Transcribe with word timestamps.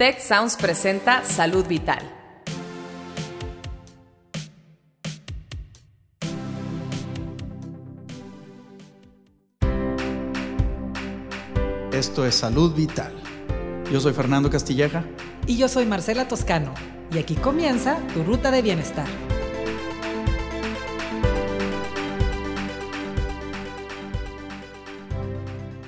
Tech 0.00 0.18
Sounds 0.18 0.56
presenta 0.56 1.22
Salud 1.26 1.66
Vital. 1.66 2.00
Esto 11.92 12.24
es 12.24 12.34
Salud 12.34 12.74
Vital. 12.74 13.12
Yo 13.92 14.00
soy 14.00 14.14
Fernando 14.14 14.48
Castilleja. 14.48 15.04
Y 15.46 15.58
yo 15.58 15.68
soy 15.68 15.84
Marcela 15.84 16.26
Toscano. 16.26 16.72
Y 17.12 17.18
aquí 17.18 17.34
comienza 17.34 17.98
tu 18.14 18.24
ruta 18.24 18.50
de 18.50 18.62
bienestar. 18.62 19.06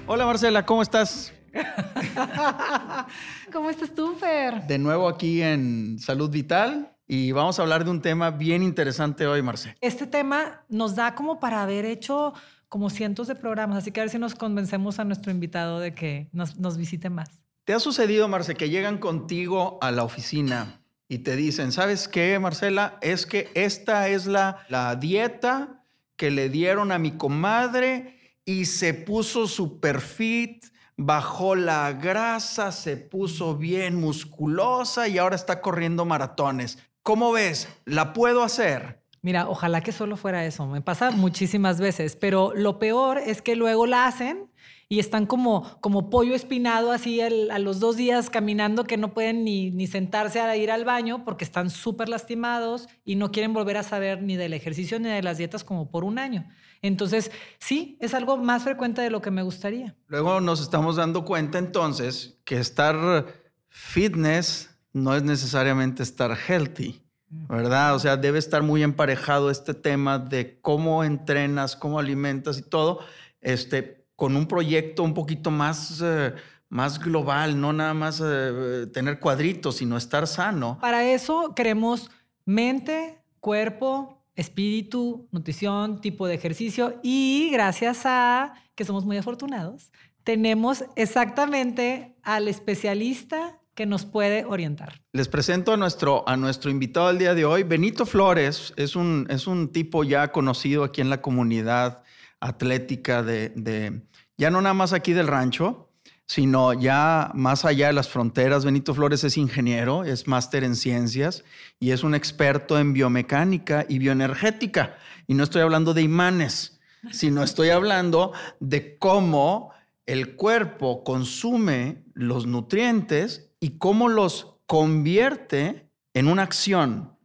Hola 0.07 0.27
Marcela, 0.27 0.67
¿cómo 0.67 0.83
estás? 0.83 1.33
¿Cómo 3.53 3.69
estás 3.69 3.95
tú, 3.95 4.15
Fer? 4.15 4.67
De 4.67 4.79
nuevo 4.79 5.07
aquí 5.07 5.43
en 5.43 5.99
Salud 5.99 6.31
Vital 6.31 6.97
y 7.07 7.33
vamos 7.33 7.59
a 7.59 7.63
hablar 7.63 7.85
de 7.85 7.91
un 7.91 8.01
tema 8.01 8.31
bien 8.31 8.63
interesante 8.63 9.27
hoy, 9.27 9.43
Marcela. 9.43 9.77
Este 9.83 10.07
tema 10.07 10.65
nos 10.71 10.97
da 10.97 11.15
como 11.15 11.39
para 11.39 11.63
haber 11.63 11.85
hecho 11.85 12.33
como 12.71 12.89
cientos 12.89 13.27
de 13.27 13.35
programas, 13.35 13.77
así 13.77 13.93
que 13.93 14.01
a 14.01 14.05
ver 14.05 14.11
si 14.11 14.19
nos 14.19 14.35
convencemos 14.35 14.99
a 14.99 15.05
nuestro 15.05 15.31
invitado 15.31 15.81
de 15.81 15.95
que 15.95 16.31
nos, 16.33 16.59
nos 16.59 16.79
visite 16.79 17.11
más. 17.11 17.45
¿Te 17.65 17.75
ha 17.75 17.81
sucedido, 17.81 18.27
Marce, 18.27 18.55
que 18.55 18.71
llegan 18.71 18.97
contigo 18.97 19.79
a 19.83 19.91
la 19.91 20.03
oficina 20.03 20.81
y 21.07 21.19
te 21.19 21.37
dicen, 21.37 21.73
¿sabes 21.73 22.09
qué, 22.09 22.39
Marcela? 22.39 22.97
Es 23.03 23.27
que 23.27 23.51
esta 23.53 24.09
es 24.09 24.27
la, 24.27 24.65
la 24.71 24.97
dieta 24.97 25.85
que 26.17 26.31
le 26.31 26.49
dieron 26.49 26.91
a 26.91 26.99
mi 26.99 27.13
comadre 27.13 28.19
y 28.47 28.65
se 28.65 28.95
puso 28.95 29.47
super 29.47 30.01
fit, 30.01 30.72
bajó 30.97 31.55
la 31.55 31.93
grasa, 31.93 32.73
se 32.73 32.97
puso 32.97 33.57
bien 33.57 33.97
musculosa 34.01 35.09
y 35.09 35.19
ahora 35.19 35.37
está 35.37 35.61
corriendo 35.61 36.05
maratones. 36.05 36.79
¿Cómo 37.03 37.33
ves? 37.33 37.69
¿La 37.85 38.13
puedo 38.13 38.43
hacer? 38.43 39.03
Mira, 39.23 39.49
ojalá 39.49 39.81
que 39.81 39.93
solo 39.93 40.17
fuera 40.17 40.45
eso. 40.45 40.67
Me 40.67 40.81
pasa 40.81 41.11
muchísimas 41.11 41.81
veces, 41.81 42.17
pero 42.17 42.53
lo 42.55 42.79
peor 42.79 43.19
es 43.19 43.41
que 43.41 43.57
luego 43.57 43.87
la 43.87 44.07
hacen 44.07 44.52
y 44.93 44.99
están 44.99 45.25
como, 45.25 45.81
como 45.81 46.11
pollo 46.11 46.35
espinado 46.35 46.93
así 46.93 47.23
a 47.23 47.59
los 47.59 47.81
dos 47.81 47.97
días 47.97 48.29
caminando 48.29 48.85
que 48.85 48.99
no 48.99 49.15
pueden 49.15 49.43
ni, 49.43 49.71
ni 49.71 49.87
sentarse 49.87 50.39
a 50.39 50.55
ir 50.55 50.71
al 50.71 50.85
baño 50.85 51.25
porque 51.25 51.47
están 51.47 51.71
súper 51.71 52.11
lastimados 52.11 52.91
y 53.03 53.17
no 53.17 53.33
quieren 53.33 53.55
volver 53.55 53.79
a 53.79 53.85
saber 53.85 54.23
ni 54.23 54.37
del 54.37 54.53
ejercicio 54.53 55.01
ni 55.01 55.09
de 55.09 55.23
las 55.23 55.39
dietas 55.39 55.65
como 55.65 55.91
por 55.91 56.05
un 56.05 56.19
año. 56.19 56.47
Entonces, 56.83 57.31
sí, 57.59 57.97
es 58.01 58.13
algo 58.13 58.37
más 58.37 58.65
frecuente 58.65 59.01
de 59.01 59.09
lo 59.09 59.23
que 59.23 59.31
me 59.31 59.43
gustaría. 59.43 59.97
Luego 60.09 60.43
nos 60.43 60.61
estamos 60.61 60.97
dando 60.97 61.25
cuenta 61.25 61.57
entonces 61.57 62.39
que 62.45 62.59
estar 62.59 63.25
fitness 63.71 64.77
no 64.93 65.17
es 65.17 65.23
necesariamente 65.23 66.03
estar 66.03 66.37
healthy, 66.37 67.01
¿verdad? 67.31 67.95
O 67.95 67.99
sea, 67.99 68.19
debe 68.19 68.39
estar 68.39 68.63
muy 68.63 68.83
emparejado 68.83 69.51
este 69.51 69.73
tema 69.73 70.19
de 70.19 70.61
cómo 70.61 71.03
entrenas, 71.03 71.77
cómo 71.77 71.99
alimentas 71.99 72.59
y 72.59 72.63
todo, 72.63 73.01
este, 73.41 74.02
con 74.17 74.37
un 74.37 74.47
proyecto 74.47 75.03
un 75.03 75.15
poquito 75.15 75.51
más... 75.51 76.01
Eh, 76.03 76.35
más 76.73 76.99
global, 76.99 77.61
no 77.61 77.75
nada 77.75 77.93
más 77.93 78.23
eh, 78.25 78.87
tener 78.95 79.21
cuadritos, 79.21 79.77
sino 79.77 79.99
estar 79.99 80.27
sano. 80.27 80.79
Para 80.81 81.07
eso 81.07 81.53
queremos 81.55 82.11
mente, 82.47 83.23
cuerpo, 83.41 84.25
espíritu, 84.35 85.29
nutrición, 85.31 86.01
tipo 86.01 86.27
de 86.27 86.35
ejercicio 86.35 86.99
y 87.03 87.51
gracias 87.53 88.07
a 88.07 88.55
que 88.75 88.87
somos 88.87 89.05
muy 89.05 89.19
afortunados, 89.19 89.93
tenemos 90.25 90.85
exactamente 90.97 92.17
al 92.23 92.49
especialista 92.49 93.59
que 93.75 93.87
nos 93.87 94.05
puede 94.05 94.45
orientar. 94.45 95.01
Les 95.13 95.29
presento 95.29 95.73
a 95.73 95.77
nuestro, 95.77 96.27
a 96.27 96.37
nuestro 96.37 96.71
invitado 96.71 97.09
del 97.09 97.19
día 97.19 97.35
de 97.35 97.45
hoy. 97.45 97.65
Benito 97.65 98.07
Flores 98.07 98.73
es 98.77 98.97
un, 98.97 99.27
es 99.31 99.47
un 99.47 99.73
tipo 99.73 100.05
ya 100.05 100.33
conocido 100.33 100.85
aquí 100.85 101.01
en 101.01 101.11
la 101.11 101.21
comunidad 101.21 102.03
atlética 102.43 103.23
de, 103.23 103.51
de, 103.51 104.03
ya 104.37 104.51
no 104.51 104.61
nada 104.61 104.75
más 104.75 104.93
aquí 104.93 105.13
del 105.13 105.29
rancho, 105.29 105.89
sino 106.27 106.73
ya 106.73 107.31
más 107.35 107.65
allá 107.65 107.87
de 107.87 107.93
las 107.93 108.09
fronteras. 108.09 108.65
Benito 108.65 108.95
Flores 108.95 109.25
es 109.25 109.37
ingeniero, 109.37 110.05
es 110.05 110.27
máster 110.27 110.65
en 110.65 110.77
ciencias 110.77 111.45
y 111.79 111.91
es 111.91 112.03
un 112.03 112.15
experto 112.15 112.79
en 112.79 112.93
biomecánica 112.93 113.87
y 113.89 113.99
bioenergética. 113.99 114.97
Y 115.27 115.35
no 115.35 115.45
estoy 115.45 115.63
hablando 115.63 115.95
de 115.95 116.03
imanes, 116.03 116.81
sino 117.11 117.43
estoy 117.43 117.71
hablando 117.71 118.33
de 118.61 118.99
cómo 118.99 119.73
el 120.07 120.35
cuerpo 120.35 121.05
consume 121.05 122.05
los 122.15 122.47
nutrientes 122.47 123.51
y 123.61 123.79
cómo 123.79 124.09
los 124.09 124.57
convierte 124.67 125.91
en 126.15 126.29
una 126.29 126.43
acción 126.43 127.17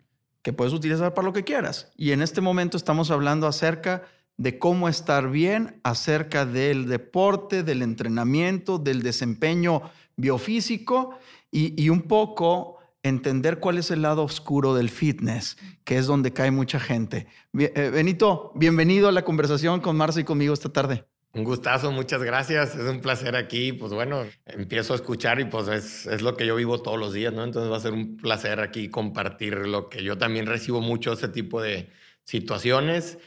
que 0.41 0.53
puedes 0.53 0.73
utilizar 0.73 1.13
para 1.13 1.25
lo 1.25 1.33
que 1.33 1.44
quieras. 1.44 1.91
Y 1.95 2.11
en 2.11 2.22
este 2.22 2.41
momento 2.41 2.77
estamos 2.77 3.09
hablando 3.09 3.47
acerca 3.47 4.03
de 4.38 4.59
cómo 4.59 4.88
estar 4.88 5.30
bien, 5.30 5.80
acerca 5.84 6.46
del 6.46 6.88
deporte, 6.88 7.64
del 7.64 7.81
entrenamiento, 7.81 8.78
del 8.78 9.02
desempeño 9.02 9.81
biofísico 10.16 11.18
y, 11.52 11.90
un 11.90 12.03
poco 12.03 12.78
entender 13.02 13.59
cuál 13.59 13.78
es 13.78 13.90
el 13.90 14.03
lado 14.03 14.24
oscuro 14.24 14.75
del 14.75 14.90
fitness, 14.90 15.58
que 15.84 15.98
es 15.98 16.06
donde 16.06 16.34
cae 16.34 16.52
mucha 16.52 16.80
gente. 16.80 17.28
Eh, 17.58 17.90
Benito, 17.92 18.52
bienvenido 18.56 19.08
a 19.08 19.12
la 19.12 19.24
conversación 19.24 19.80
con 19.80 19.96
Marcia 19.96 20.22
y 20.22 20.25
conmigo 20.25 20.54
esta 20.54 20.69
tarde. 20.69 21.06
Un 21.34 21.44
gustazo, 21.44 21.92
muchas 21.92 22.24
gracias. 22.24 22.75
Es 22.75 22.90
un 22.90 23.00
placer 23.00 23.36
aquí. 23.36 23.72
Pues 23.72 23.94
bueno, 23.94 24.25
empiezo 24.46 24.94
a 24.94 24.96
escuchar 24.96 25.40
y 25.40 25.46
pues 25.46 25.68
es, 25.68 26.08
es, 26.08 26.22
lo 26.22 26.36
que 26.36 26.46
yo 26.46 26.56
vivo 26.56 26.81
todos 26.81 26.98
los 26.98 27.14
días, 27.14 27.31
¿no? 27.31 27.44
Entonces 27.44 27.72
va 27.72 27.78
a 27.78 27.80
ser 27.80 27.94
un 27.94 28.18
placer 28.18 28.59
aquí 28.59 28.90
compartir 28.90 29.56
lo 29.68 29.90
que 29.90 30.04
yo 30.04 30.18
también 30.18 30.48
recibo 30.48 30.81
mucho, 30.81 31.14
ese 31.14 31.28
tipo 31.28 31.62
de 31.62 31.92
situaciones, 32.24 33.19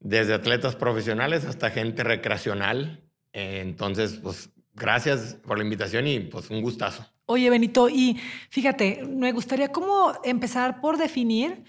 desde 0.00 0.34
atletas 0.34 0.76
profesionales 0.76 1.44
hasta 1.44 1.70
gente 1.70 2.04
recreacional. 2.04 3.02
entonces, 3.32 4.18
pues 4.22 4.50
gracias 4.74 5.38
por 5.46 5.58
la 5.58 5.64
invitación 5.64 6.06
y 6.06 6.20
pues 6.20 6.50
un 6.50 6.62
gustazo. 6.62 7.06
Oye, 7.26 7.50
Benito, 7.50 7.88
y 7.88 8.20
fíjate, 8.50 9.04
me 9.08 9.32
gustaría 9.32 9.72
como 9.72 10.12
empezar 10.22 10.80
por 10.80 10.96
definir 10.96 11.64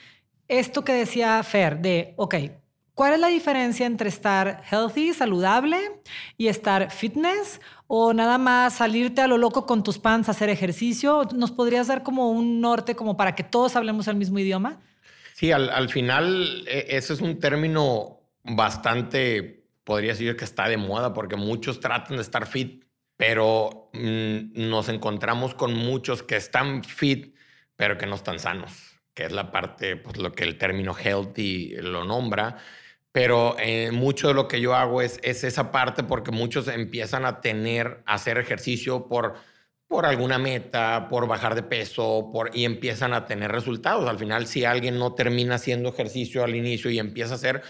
esto 0.48 0.84
que 0.84 0.94
decía 0.94 1.42
Fer, 1.44 1.80
de, 1.80 2.14
ok, 2.18 2.36
¿Cuál 2.98 3.14
es 3.14 3.20
la 3.20 3.28
diferencia 3.28 3.86
entre 3.86 4.10
estar 4.10 4.64
healthy, 4.72 5.14
saludable, 5.14 5.78
y 6.36 6.48
estar 6.48 6.90
fitness? 6.90 7.62
¿O 7.86 8.12
nada 8.12 8.40
más 8.40 8.74
salirte 8.74 9.22
a 9.22 9.28
lo 9.28 9.38
loco 9.38 9.68
con 9.68 9.84
tus 9.84 10.00
pants 10.00 10.30
a 10.30 10.32
hacer 10.32 10.50
ejercicio? 10.50 11.28
¿Nos 11.36 11.52
podrías 11.52 11.86
dar 11.90 12.02
como 12.02 12.32
un 12.32 12.60
norte 12.60 12.96
como 12.96 13.16
para 13.16 13.36
que 13.36 13.44
todos 13.44 13.76
hablemos 13.76 14.08
el 14.08 14.16
mismo 14.16 14.40
idioma? 14.40 14.82
Sí, 15.36 15.52
al, 15.52 15.70
al 15.70 15.90
final 15.90 16.66
e, 16.68 16.88
ese 16.90 17.14
es 17.14 17.22
un 17.22 17.38
término 17.38 18.17
bastante, 18.48 19.66
podría 19.84 20.12
decir 20.12 20.36
que 20.36 20.46
está 20.46 20.68
de 20.68 20.78
moda 20.78 21.14
porque 21.14 21.36
muchos 21.36 21.80
tratan 21.80 22.18
de 22.18 22.24
estar 22.24 22.48
fit, 22.48 22.86
pero 23.16 23.90
mmm, 23.94 24.70
nos 24.70 24.90
encontramos 24.90 25.56
con 25.56 25.74
muchos 25.74 26.24
que 26.24 26.36
están 26.36 26.84
fit, 26.84 27.36
pero 27.76 27.98
que 27.98 28.06
no 28.06 28.16
están 28.16 28.40
sanos, 28.40 29.00
que 29.14 29.26
es 29.26 29.32
la 29.32 29.52
parte, 29.52 29.98
pues 29.98 30.18
lo 30.18 30.32
que 30.32 30.44
el 30.44 30.58
término 30.58 30.96
healthy 30.96 31.76
lo 31.82 32.04
nombra 32.04 32.58
pero 33.18 33.56
eh, 33.58 33.90
mucho 33.90 34.28
de 34.28 34.36
lo 34.36 34.48
que 34.48 34.62
yo 34.62 34.76
hago 34.76 35.02
es, 35.02 35.20
es 35.24 35.44
esa 35.44 35.72
parte 35.72 36.04
porque 36.04 36.30
muchos 36.30 36.68
empiezan 36.68 37.26
a 37.26 37.42
tener, 37.42 38.04
a 38.06 38.14
hacer 38.14 38.38
ejercicio 38.38 39.08
por, 39.08 39.34
por 39.88 40.06
alguna 40.06 40.38
meta, 40.38 41.08
por 41.10 41.28
bajar 41.28 41.56
de 41.56 41.64
peso, 41.64 42.30
por, 42.32 42.56
y 42.56 42.64
empiezan 42.64 43.16
a 43.16 43.26
tener 43.26 43.52
resultados. 43.52 44.08
Al 44.08 44.20
final, 44.20 44.46
si 44.46 44.66
alguien 44.66 45.00
no 45.00 45.16
termina 45.16 45.56
haciendo 45.56 45.90
ejercicio 45.90 46.44
al 46.44 46.56
inicio 46.56 46.92
y 46.92 47.00
empieza 47.00 47.32
a 47.32 47.38
hacer, 47.38 47.64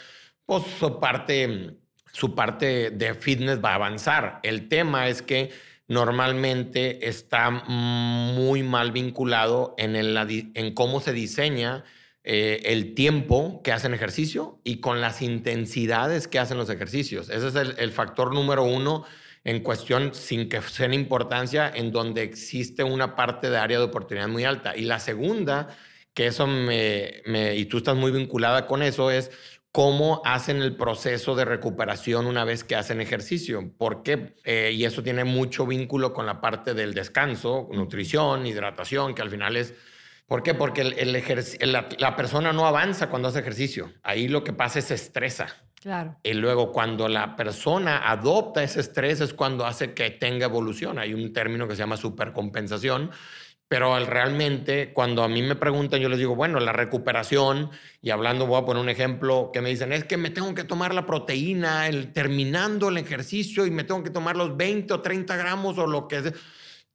pues 0.47 0.63
su 0.79 0.99
parte, 0.99 1.75
su 2.11 2.33
parte 2.33 2.89
de 2.89 3.13
fitness 3.13 3.63
va 3.63 3.73
a 3.73 3.75
avanzar. 3.75 4.39
El 4.41 4.69
tema 4.69 5.07
es 5.09 5.21
que 5.21 5.51
normalmente 5.87 7.07
está 7.07 7.51
muy 7.51 8.63
mal 8.63 8.91
vinculado 8.91 9.75
en, 9.77 9.95
en 9.95 10.73
cómo 10.73 10.99
se 10.99 11.13
diseña 11.13 11.83
eh, 12.29 12.73
el 12.73 12.93
tiempo 12.93 13.61
que 13.63 13.71
hacen 13.71 13.93
ejercicio 13.93 14.59
y 14.65 14.81
con 14.81 14.99
las 14.99 15.21
intensidades 15.21 16.27
que 16.27 16.39
hacen 16.39 16.57
los 16.57 16.69
ejercicios. 16.69 17.29
Ese 17.29 17.47
es 17.47 17.55
el, 17.55 17.91
factor 17.91 18.33
número 18.33 18.63
uno 18.63 19.05
en 19.45 19.61
cuestión, 19.61 20.13
sin 20.13 20.49
que 20.49 20.61
sea 20.61 20.93
importancia, 20.93 21.71
en 21.73 21.93
donde 21.93 22.23
existe 22.23 22.83
una 22.83 23.15
parte 23.15 23.49
de 23.49 23.57
área 23.57 23.77
de 23.77 23.85
oportunidad 23.85 24.27
muy 24.27 24.43
alta. 24.43 24.75
Y 24.75 24.81
la 24.81 24.99
segunda, 24.99 25.69
que 26.13 26.27
eso 26.27 26.47
me, 26.47 27.21
y 27.55 27.63
tú 27.63 27.77
estás 27.77 27.95
muy 27.95 28.11
vinculada 28.11 28.65
con 28.65 28.81
eso, 28.81 29.09
es 29.09 29.31
cómo 29.71 30.21
hacen 30.25 30.61
el 30.61 30.75
proceso 30.75 31.35
de 31.35 31.45
recuperación 31.45 32.25
una 32.25 32.43
vez 32.43 32.63
que 32.63 32.75
hacen 32.75 33.01
ejercicio. 33.01 33.71
¿Por 33.77 34.03
qué? 34.03 34.35
Eh, 34.43 34.71
y 34.73 34.85
eso 34.85 35.03
tiene 35.03 35.23
mucho 35.23 35.67
vínculo 35.67 36.13
con 36.13 36.25
la 36.25 36.41
parte 36.41 36.73
del 36.73 36.93
descanso, 36.93 37.69
nutrición, 37.71 38.45
hidratación, 38.45 39.13
que 39.13 39.21
al 39.21 39.29
final 39.29 39.55
es 39.55 39.73
¿Por 40.27 40.43
qué? 40.43 40.53
Porque 40.53 40.81
el, 40.81 41.71
la, 41.71 42.15
persona 42.17 42.51
no 42.51 42.67
avanza 42.67 43.09
cuando 43.09 43.29
hace 43.29 43.39
ejercicio. 43.39 43.93
Ahí 44.03 44.27
lo 44.27 44.43
que 44.43 44.51
pasa 44.51 44.79
es 44.79 44.85
se 44.85 44.93
estresa. 44.93 45.47
Claro. 45.81 46.17
Y 46.21 46.33
luego 46.33 46.73
cuando 46.73 47.07
la 47.07 47.37
persona 47.37 48.09
adopta 48.09 48.61
ese 48.61 48.81
estrés 48.81 49.21
es 49.21 49.33
cuando 49.33 49.65
hace 49.65 49.93
que 49.93 50.09
tenga 50.09 50.45
evolución. 50.45 50.99
Hay 50.99 51.13
un 51.13 51.31
término 51.31 51.65
que 51.65 51.75
se 51.75 51.79
llama 51.79 51.95
supercompensación, 51.95 53.11
Pero 53.69 53.99
realmente, 54.05 54.93
cuando 54.93 55.23
a 55.23 55.27
mí 55.27 55.41
me 55.41 55.55
preguntan, 55.55 55.99
yo 55.99 56.07
les 56.07 56.19
digo, 56.19 56.35
bueno, 56.35 56.59
la 56.61 56.71
recuperación, 56.71 57.69
y 58.01 58.11
hablando, 58.11 58.47
voy 58.47 58.61
a 58.61 58.65
poner 58.65 58.81
un 58.81 58.87
ejemplo 58.87 59.49
que 59.51 59.61
me 59.61 59.69
dicen, 59.69 59.91
es 59.91 60.05
que 60.05 60.15
me 60.15 60.29
tengo 60.29 60.55
que 60.55 60.63
tomar 60.63 60.93
la 60.93 61.05
proteína 61.05 61.87
el, 61.87 62.13
terminando 62.13 62.87
el 62.87 62.97
ejercicio 62.97 63.65
y 63.65 63.71
me 63.71 63.83
tengo 63.83 64.03
que 64.03 64.09
tomar 64.09 64.37
los 64.37 64.55
20 64.55 64.93
o 64.93 65.01
30 65.01 65.35
gramos 65.35 65.77
o 65.77 65.85
lo 65.85 66.07
que 66.07 66.21
sea. 66.21 66.33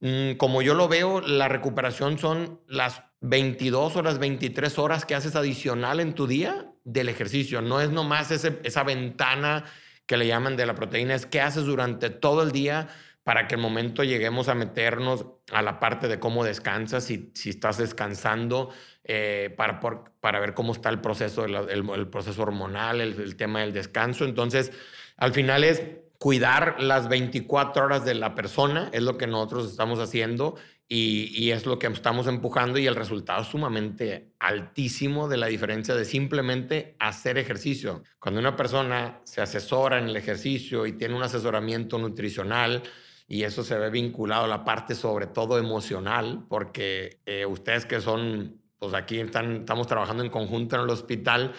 Mm, 0.00 0.36
como 0.36 0.62
yo 0.62 0.74
lo 0.74 0.88
veo, 0.88 1.20
la 1.20 1.48
recuperación 1.48 2.19
son 2.19 2.60
las 2.66 3.02
22 3.20 3.96
o 3.96 4.02
las 4.02 4.18
23 4.18 4.78
horas 4.78 5.04
que 5.04 5.14
haces 5.14 5.36
adicional 5.36 6.00
en 6.00 6.14
tu 6.14 6.26
día 6.26 6.72
del 6.84 7.10
ejercicio. 7.10 7.60
No 7.60 7.80
es 7.82 7.90
nomás 7.90 8.30
esa 8.30 8.82
ventana 8.82 9.64
que 10.06 10.16
le 10.16 10.26
llaman 10.26 10.56
de 10.56 10.66
la 10.66 10.75
proteína, 10.75 11.14
es 11.14 11.26
qué 11.26 11.40
haces 11.40 11.64
durante 11.64 12.10
todo 12.10 12.42
el 12.42 12.50
día 12.50 12.88
para 13.24 13.46
que 13.46 13.54
el 13.54 13.60
momento 13.60 14.02
lleguemos 14.02 14.48
a 14.48 14.54
meternos 14.54 15.26
a 15.52 15.62
la 15.62 15.78
parte 15.78 16.08
de 16.08 16.19
cómo 16.19 16.44
descansas, 16.44 17.04
si, 17.04 17.30
si 17.34 17.50
estás 17.50 17.78
descansando, 17.78 18.70
eh, 19.04 19.54
para, 19.56 19.80
para 20.20 20.40
ver 20.40 20.54
cómo 20.54 20.72
está 20.72 20.88
el 20.88 21.00
proceso, 21.00 21.44
el, 21.44 22.08
proceso 22.08 22.42
hormonal, 22.42 23.00
el, 23.00 23.36
tema 23.36 23.60
del 23.60 23.72
descanso. 23.72 24.24
Entonces, 24.24 24.72
al 25.16 25.32
final 25.32 25.62
es 25.62 25.82
cuidar 26.19 26.80
las 26.80 27.08
24 27.08 27.84
horas 27.84 28.04
de 28.04 28.14
la 28.14 28.34
persona, 28.34 28.90
es 28.92 29.02
lo 29.02 29.19
que 29.19 29.26
nosotros 29.26 29.70
estamos 29.70 30.00
haciendo 30.00 30.56
y, 30.88 31.32
y, 31.34 31.52
es 31.52 31.64
lo 31.64 31.78
que 31.78 31.86
estamos 31.86 32.26
empujando 32.26 32.78
y 32.78 32.86
el 32.86 32.96
resultado 32.96 33.42
es 33.42 33.48
sumamente 33.48 34.32
altísimo 34.38 35.26
de 35.28 35.36
la 35.36 35.46
diferencia 35.46 35.94
de 35.94 36.04
simplemente 36.04 36.96
hacer 36.98 37.38
ejercicio. 37.38 38.02
Cuando 38.18 38.40
una 38.40 38.56
persona 38.56 39.20
se 39.25 39.40
asesora 39.40 39.98
en 39.98 40.08
el 40.08 40.16
ejercicio 40.16 40.86
y 40.86 40.92
tiene 40.92 41.14
un 41.14 41.22
asesoramiento 41.22 41.98
nutricional, 41.98 42.82
y 43.32 43.44
eso 43.44 43.64
se 43.64 43.79
ve 43.79 43.88
vinculado 43.88 44.44
a 44.44 44.46
la 44.46 44.62
parte 44.62 44.94
sobre 44.94 45.26
todo 45.26 45.58
emocional, 45.58 46.44
porque 46.50 47.23
eh, 47.25 47.46
ustedes 47.46 47.87
que 47.87 48.02
son, 48.02 48.61
pues 48.79 48.93
aquí 48.93 49.20
están, 49.20 49.61
estamos 49.61 49.87
trabajando 49.87 50.23
en 50.23 50.29
conjunto 50.29 50.76
en 50.76 50.82
el 50.82 50.90
hospital, 50.90 51.55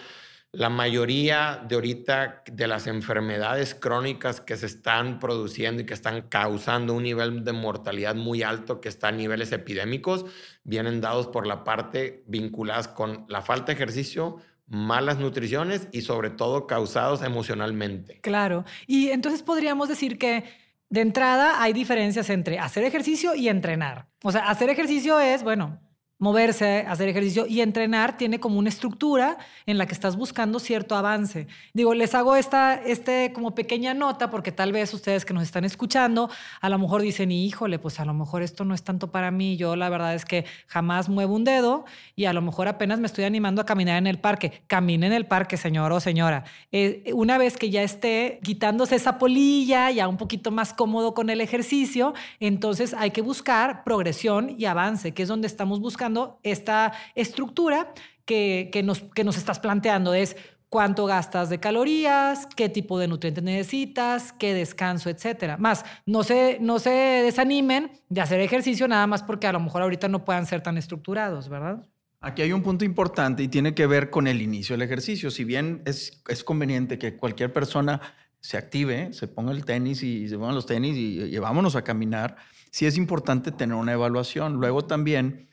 la 0.52 0.68
mayoría 0.68 1.64
de 1.66 1.74
ahorita 1.74 2.44
de 2.46 2.68
las 2.68 2.86
enfermedades 2.86 3.74
crónicas 3.74 4.40
que 4.40 4.56
se 4.56 4.66
están 4.66 5.18
produciendo 5.18 5.82
y 5.82 5.84
que 5.84 5.94
están 5.94 6.22
causando 6.28 6.94
un 6.94 7.02
nivel 7.02 7.42
de 7.42 7.52
mortalidad 7.52 8.14
muy 8.14 8.44
alto 8.44 8.80
que 8.80 8.88
está 8.88 9.08
a 9.08 9.12
niveles 9.12 9.50
epidémicos, 9.50 10.26
vienen 10.62 11.00
dados 11.00 11.26
por 11.26 11.44
la 11.44 11.64
parte 11.64 12.22
vinculadas 12.28 12.86
con 12.86 13.26
la 13.28 13.42
falta 13.42 13.66
de 13.66 13.72
ejercicio, 13.72 14.36
malas 14.68 15.18
nutriciones 15.18 15.88
y 15.90 16.02
sobre 16.02 16.30
todo 16.30 16.68
causados 16.68 17.24
emocionalmente. 17.24 18.20
Claro. 18.20 18.64
Y 18.86 19.08
entonces 19.08 19.42
podríamos 19.42 19.88
decir 19.88 20.18
que 20.18 20.62
de 20.88 21.00
entrada 21.00 21.62
hay 21.62 21.72
diferencias 21.72 22.30
entre 22.30 22.58
hacer 22.58 22.84
ejercicio 22.84 23.34
y 23.34 23.48
entrenar. 23.48 24.08
O 24.22 24.32
sea, 24.32 24.48
hacer 24.48 24.70
ejercicio 24.70 25.18
es, 25.20 25.42
bueno, 25.42 25.80
moverse, 26.24 26.86
hacer 26.88 27.08
ejercicio 27.08 27.46
y 27.46 27.60
entrenar 27.60 28.16
tiene 28.16 28.40
como 28.40 28.58
una 28.58 28.70
estructura 28.70 29.36
en 29.66 29.76
la 29.76 29.86
que 29.86 29.92
estás 29.92 30.16
buscando 30.16 30.58
cierto 30.58 30.96
avance. 30.96 31.46
Digo, 31.74 31.92
les 31.92 32.14
hago 32.14 32.34
esta 32.34 32.74
este 32.74 33.32
como 33.34 33.54
pequeña 33.54 33.92
nota 33.92 34.30
porque 34.30 34.50
tal 34.50 34.72
vez 34.72 34.94
ustedes 34.94 35.26
que 35.26 35.34
nos 35.34 35.42
están 35.42 35.66
escuchando 35.66 36.30
a 36.62 36.68
lo 36.70 36.78
mejor 36.78 37.02
dicen, 37.02 37.30
híjole, 37.30 37.78
pues 37.78 38.00
a 38.00 38.06
lo 38.06 38.14
mejor 38.14 38.42
esto 38.42 38.64
no 38.64 38.74
es 38.74 38.82
tanto 38.82 39.10
para 39.10 39.30
mí. 39.30 39.58
Yo 39.58 39.76
la 39.76 39.90
verdad 39.90 40.14
es 40.14 40.24
que 40.24 40.46
jamás 40.66 41.10
muevo 41.10 41.34
un 41.34 41.44
dedo 41.44 41.84
y 42.16 42.24
a 42.24 42.32
lo 42.32 42.40
mejor 42.40 42.68
apenas 42.68 43.00
me 43.00 43.06
estoy 43.06 43.24
animando 43.24 43.60
a 43.60 43.66
caminar 43.66 43.98
en 43.98 44.06
el 44.06 44.18
parque. 44.18 44.62
Camine 44.66 45.06
en 45.06 45.12
el 45.12 45.26
parque, 45.26 45.58
señor 45.58 45.92
o 45.92 46.00
señora. 46.00 46.44
Eh, 46.72 47.10
una 47.12 47.36
vez 47.36 47.58
que 47.58 47.68
ya 47.68 47.82
esté 47.82 48.40
quitándose 48.42 48.96
esa 48.96 49.18
polilla, 49.18 49.90
ya 49.90 50.08
un 50.08 50.16
poquito 50.16 50.50
más 50.50 50.72
cómodo 50.72 51.12
con 51.12 51.28
el 51.28 51.42
ejercicio, 51.42 52.14
entonces 52.40 52.94
hay 52.94 53.10
que 53.10 53.20
buscar 53.20 53.84
progresión 53.84 54.54
y 54.56 54.64
avance, 54.64 55.12
que 55.12 55.22
es 55.24 55.28
donde 55.28 55.46
estamos 55.46 55.80
buscando 55.80 56.13
esta 56.42 56.92
estructura 57.14 57.92
que, 58.24 58.70
que, 58.72 58.82
nos, 58.82 59.00
que 59.00 59.24
nos 59.24 59.36
estás 59.36 59.58
planteando. 59.58 60.14
Es 60.14 60.36
cuánto 60.74 61.06
gastas 61.06 61.50
de 61.50 61.60
calorías, 61.60 62.48
qué 62.56 62.68
tipo 62.68 62.98
de 62.98 63.06
nutrientes 63.06 63.44
necesitas, 63.44 64.32
qué 64.32 64.54
descanso, 64.54 65.08
etcétera. 65.08 65.56
Más, 65.56 65.84
no 66.04 66.24
se, 66.24 66.58
no 66.60 66.80
se 66.80 66.90
desanimen 66.90 67.92
de 68.08 68.20
hacer 68.20 68.40
ejercicio 68.40 68.88
nada 68.88 69.06
más 69.06 69.22
porque 69.22 69.46
a 69.46 69.52
lo 69.52 69.60
mejor 69.60 69.82
ahorita 69.82 70.08
no 70.08 70.24
puedan 70.24 70.46
ser 70.46 70.62
tan 70.62 70.76
estructurados, 70.76 71.48
¿verdad? 71.48 71.86
Aquí 72.20 72.42
hay 72.42 72.52
un 72.52 72.64
punto 72.64 72.84
importante 72.84 73.44
y 73.44 73.48
tiene 73.48 73.72
que 73.72 73.86
ver 73.86 74.10
con 74.10 74.26
el 74.26 74.42
inicio 74.42 74.74
del 74.74 74.82
ejercicio. 74.82 75.30
Si 75.30 75.44
bien 75.44 75.82
es, 75.84 76.24
es 76.26 76.42
conveniente 76.42 76.98
que 76.98 77.16
cualquier 77.16 77.52
persona 77.52 78.00
se 78.40 78.56
active, 78.56 79.12
se 79.12 79.28
ponga 79.28 79.52
el 79.52 79.64
tenis 79.64 80.02
y 80.02 80.28
se 80.28 80.36
pongan 80.36 80.56
los 80.56 80.66
tenis 80.66 80.96
y, 80.96 81.20
y 81.20 81.38
vámonos 81.38 81.76
a 81.76 81.84
caminar, 81.84 82.34
sí 82.72 82.84
es 82.86 82.96
importante 82.96 83.52
tener 83.52 83.76
una 83.76 83.92
evaluación. 83.92 84.54
Luego 84.54 84.84
también 84.86 85.46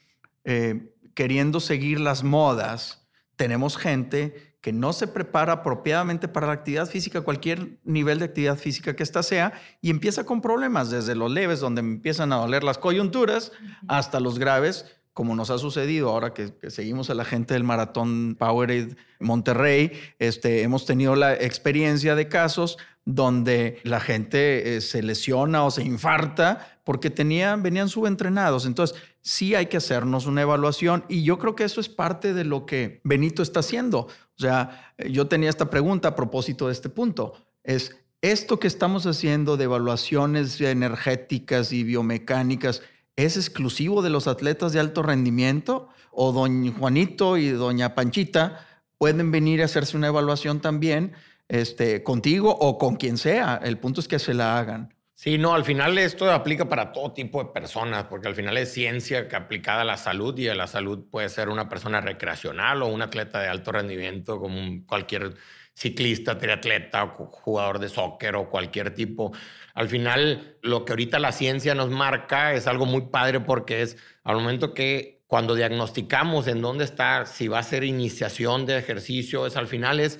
eh, 0.43 0.93
queriendo 1.13 1.59
seguir 1.59 1.99
las 1.99 2.23
modas, 2.23 3.07
tenemos 3.35 3.77
gente 3.77 4.55
que 4.61 4.71
no 4.71 4.93
se 4.93 5.07
prepara 5.07 5.53
apropiadamente 5.53 6.27
para 6.27 6.47
la 6.47 6.53
actividad 6.53 6.87
física, 6.87 7.21
cualquier 7.21 7.79
nivel 7.83 8.19
de 8.19 8.25
actividad 8.25 8.57
física 8.57 8.95
que 8.95 9.01
ésta 9.01 9.23
sea, 9.23 9.53
y 9.81 9.89
empieza 9.89 10.23
con 10.23 10.39
problemas, 10.39 10.91
desde 10.91 11.15
los 11.15 11.31
leves, 11.31 11.59
donde 11.59 11.81
empiezan 11.81 12.31
a 12.31 12.37
doler 12.37 12.63
las 12.63 12.77
coyunturas, 12.77 13.51
hasta 13.87 14.19
los 14.19 14.37
graves, 14.37 14.85
como 15.13 15.35
nos 15.35 15.49
ha 15.49 15.57
sucedido 15.57 16.09
ahora 16.09 16.33
que, 16.33 16.53
seguimos 16.69 17.09
a 17.09 17.13
la 17.13 17.25
gente 17.25 17.53
del 17.53 17.63
maratón 17.63 18.35
Powerade 18.39 18.95
Monterrey, 19.19 19.91
este, 20.19 20.63
hemos 20.63 20.85
tenido 20.85 21.15
la 21.15 21.33
experiencia 21.33 22.15
de 22.15 22.27
casos 22.27 22.77
donde 23.03 23.79
la 23.83 23.99
gente 23.99 24.75
eh, 24.75 24.81
se 24.81 25.01
lesiona 25.01 25.63
o 25.63 25.71
se 25.71 25.83
infarta 25.83 26.79
porque 26.83 27.09
venían 27.09 27.89
subentrenados. 27.89 28.65
Entonces, 28.65 28.97
sí 29.21 29.55
hay 29.55 29.67
que 29.67 29.77
hacernos 29.77 30.25
una 30.25 30.41
evaluación 30.41 31.03
y 31.07 31.23
yo 31.23 31.39
creo 31.39 31.55
que 31.55 31.63
eso 31.63 31.81
es 31.81 31.89
parte 31.89 32.33
de 32.33 32.43
lo 32.43 32.65
que 32.65 33.01
Benito 33.03 33.43
está 33.43 33.59
haciendo. 33.61 33.99
O 33.99 34.41
sea, 34.41 34.93
yo 35.09 35.27
tenía 35.27 35.49
esta 35.49 35.69
pregunta 35.69 36.09
a 36.09 36.15
propósito 36.15 36.67
de 36.67 36.73
este 36.73 36.89
punto. 36.89 37.33
Es 37.63 37.95
esto 38.21 38.59
que 38.59 38.67
estamos 38.67 39.05
haciendo 39.05 39.57
de 39.57 39.65
evaluaciones 39.65 40.59
energéticas 40.61 41.73
y 41.73 41.83
biomecánicas, 41.83 42.81
¿es 43.25 43.37
exclusivo 43.37 44.01
de 44.01 44.09
los 44.09 44.27
atletas 44.27 44.73
de 44.73 44.79
alto 44.79 45.03
rendimiento? 45.03 45.89
¿O 46.11 46.31
don 46.31 46.73
Juanito 46.73 47.37
y 47.37 47.49
doña 47.49 47.95
Panchita 47.95 48.65
pueden 48.97 49.31
venir 49.31 49.61
a 49.61 49.65
hacerse 49.65 49.97
una 49.97 50.07
evaluación 50.07 50.61
también 50.61 51.13
este, 51.47 52.03
contigo 52.03 52.55
o 52.59 52.77
con 52.77 52.95
quien 52.95 53.17
sea? 53.17 53.59
El 53.63 53.77
punto 53.77 54.01
es 54.01 54.07
que 54.07 54.19
se 54.19 54.33
la 54.33 54.57
hagan. 54.57 54.93
Sí, 55.21 55.37
no, 55.37 55.53
al 55.53 55.63
final 55.63 55.99
esto 55.99 56.31
aplica 56.31 56.67
para 56.67 56.91
todo 56.91 57.13
tipo 57.13 57.43
de 57.43 57.51
personas, 57.51 58.05
porque 58.05 58.27
al 58.27 58.33
final 58.33 58.57
es 58.57 58.73
ciencia 58.73 59.27
que 59.27 59.35
aplicada 59.35 59.81
a 59.81 59.85
la 59.85 59.97
salud 59.97 60.35
y 60.39 60.47
a 60.47 60.55
la 60.55 60.65
salud 60.65 61.05
puede 61.11 61.29
ser 61.29 61.49
una 61.49 61.69
persona 61.69 62.01
recreacional 62.01 62.81
o 62.81 62.87
un 62.87 63.03
atleta 63.03 63.39
de 63.39 63.47
alto 63.47 63.71
rendimiento 63.71 64.39
como 64.39 64.83
cualquier 64.87 65.35
ciclista, 65.73 66.37
triatleta, 66.37 67.07
jugador 67.07 67.79
de 67.79 67.89
soccer 67.89 68.35
o 68.35 68.49
cualquier 68.49 68.93
tipo. 68.93 69.31
Al 69.73 69.87
final, 69.87 70.57
lo 70.61 70.85
que 70.85 70.93
ahorita 70.93 71.19
la 71.19 71.31
ciencia 71.31 71.75
nos 71.75 71.89
marca 71.89 72.53
es 72.53 72.67
algo 72.67 72.85
muy 72.85 73.07
padre 73.07 73.39
porque 73.39 73.81
es 73.81 73.97
al 74.23 74.35
momento 74.37 74.73
que 74.73 75.23
cuando 75.27 75.55
diagnosticamos 75.55 76.47
en 76.47 76.61
dónde 76.61 76.83
está, 76.83 77.25
si 77.25 77.47
va 77.47 77.59
a 77.59 77.63
ser 77.63 77.83
iniciación 77.83 78.65
de 78.65 78.77
ejercicio, 78.77 79.47
es 79.47 79.55
al 79.55 79.67
final 79.67 79.99
es 79.99 80.19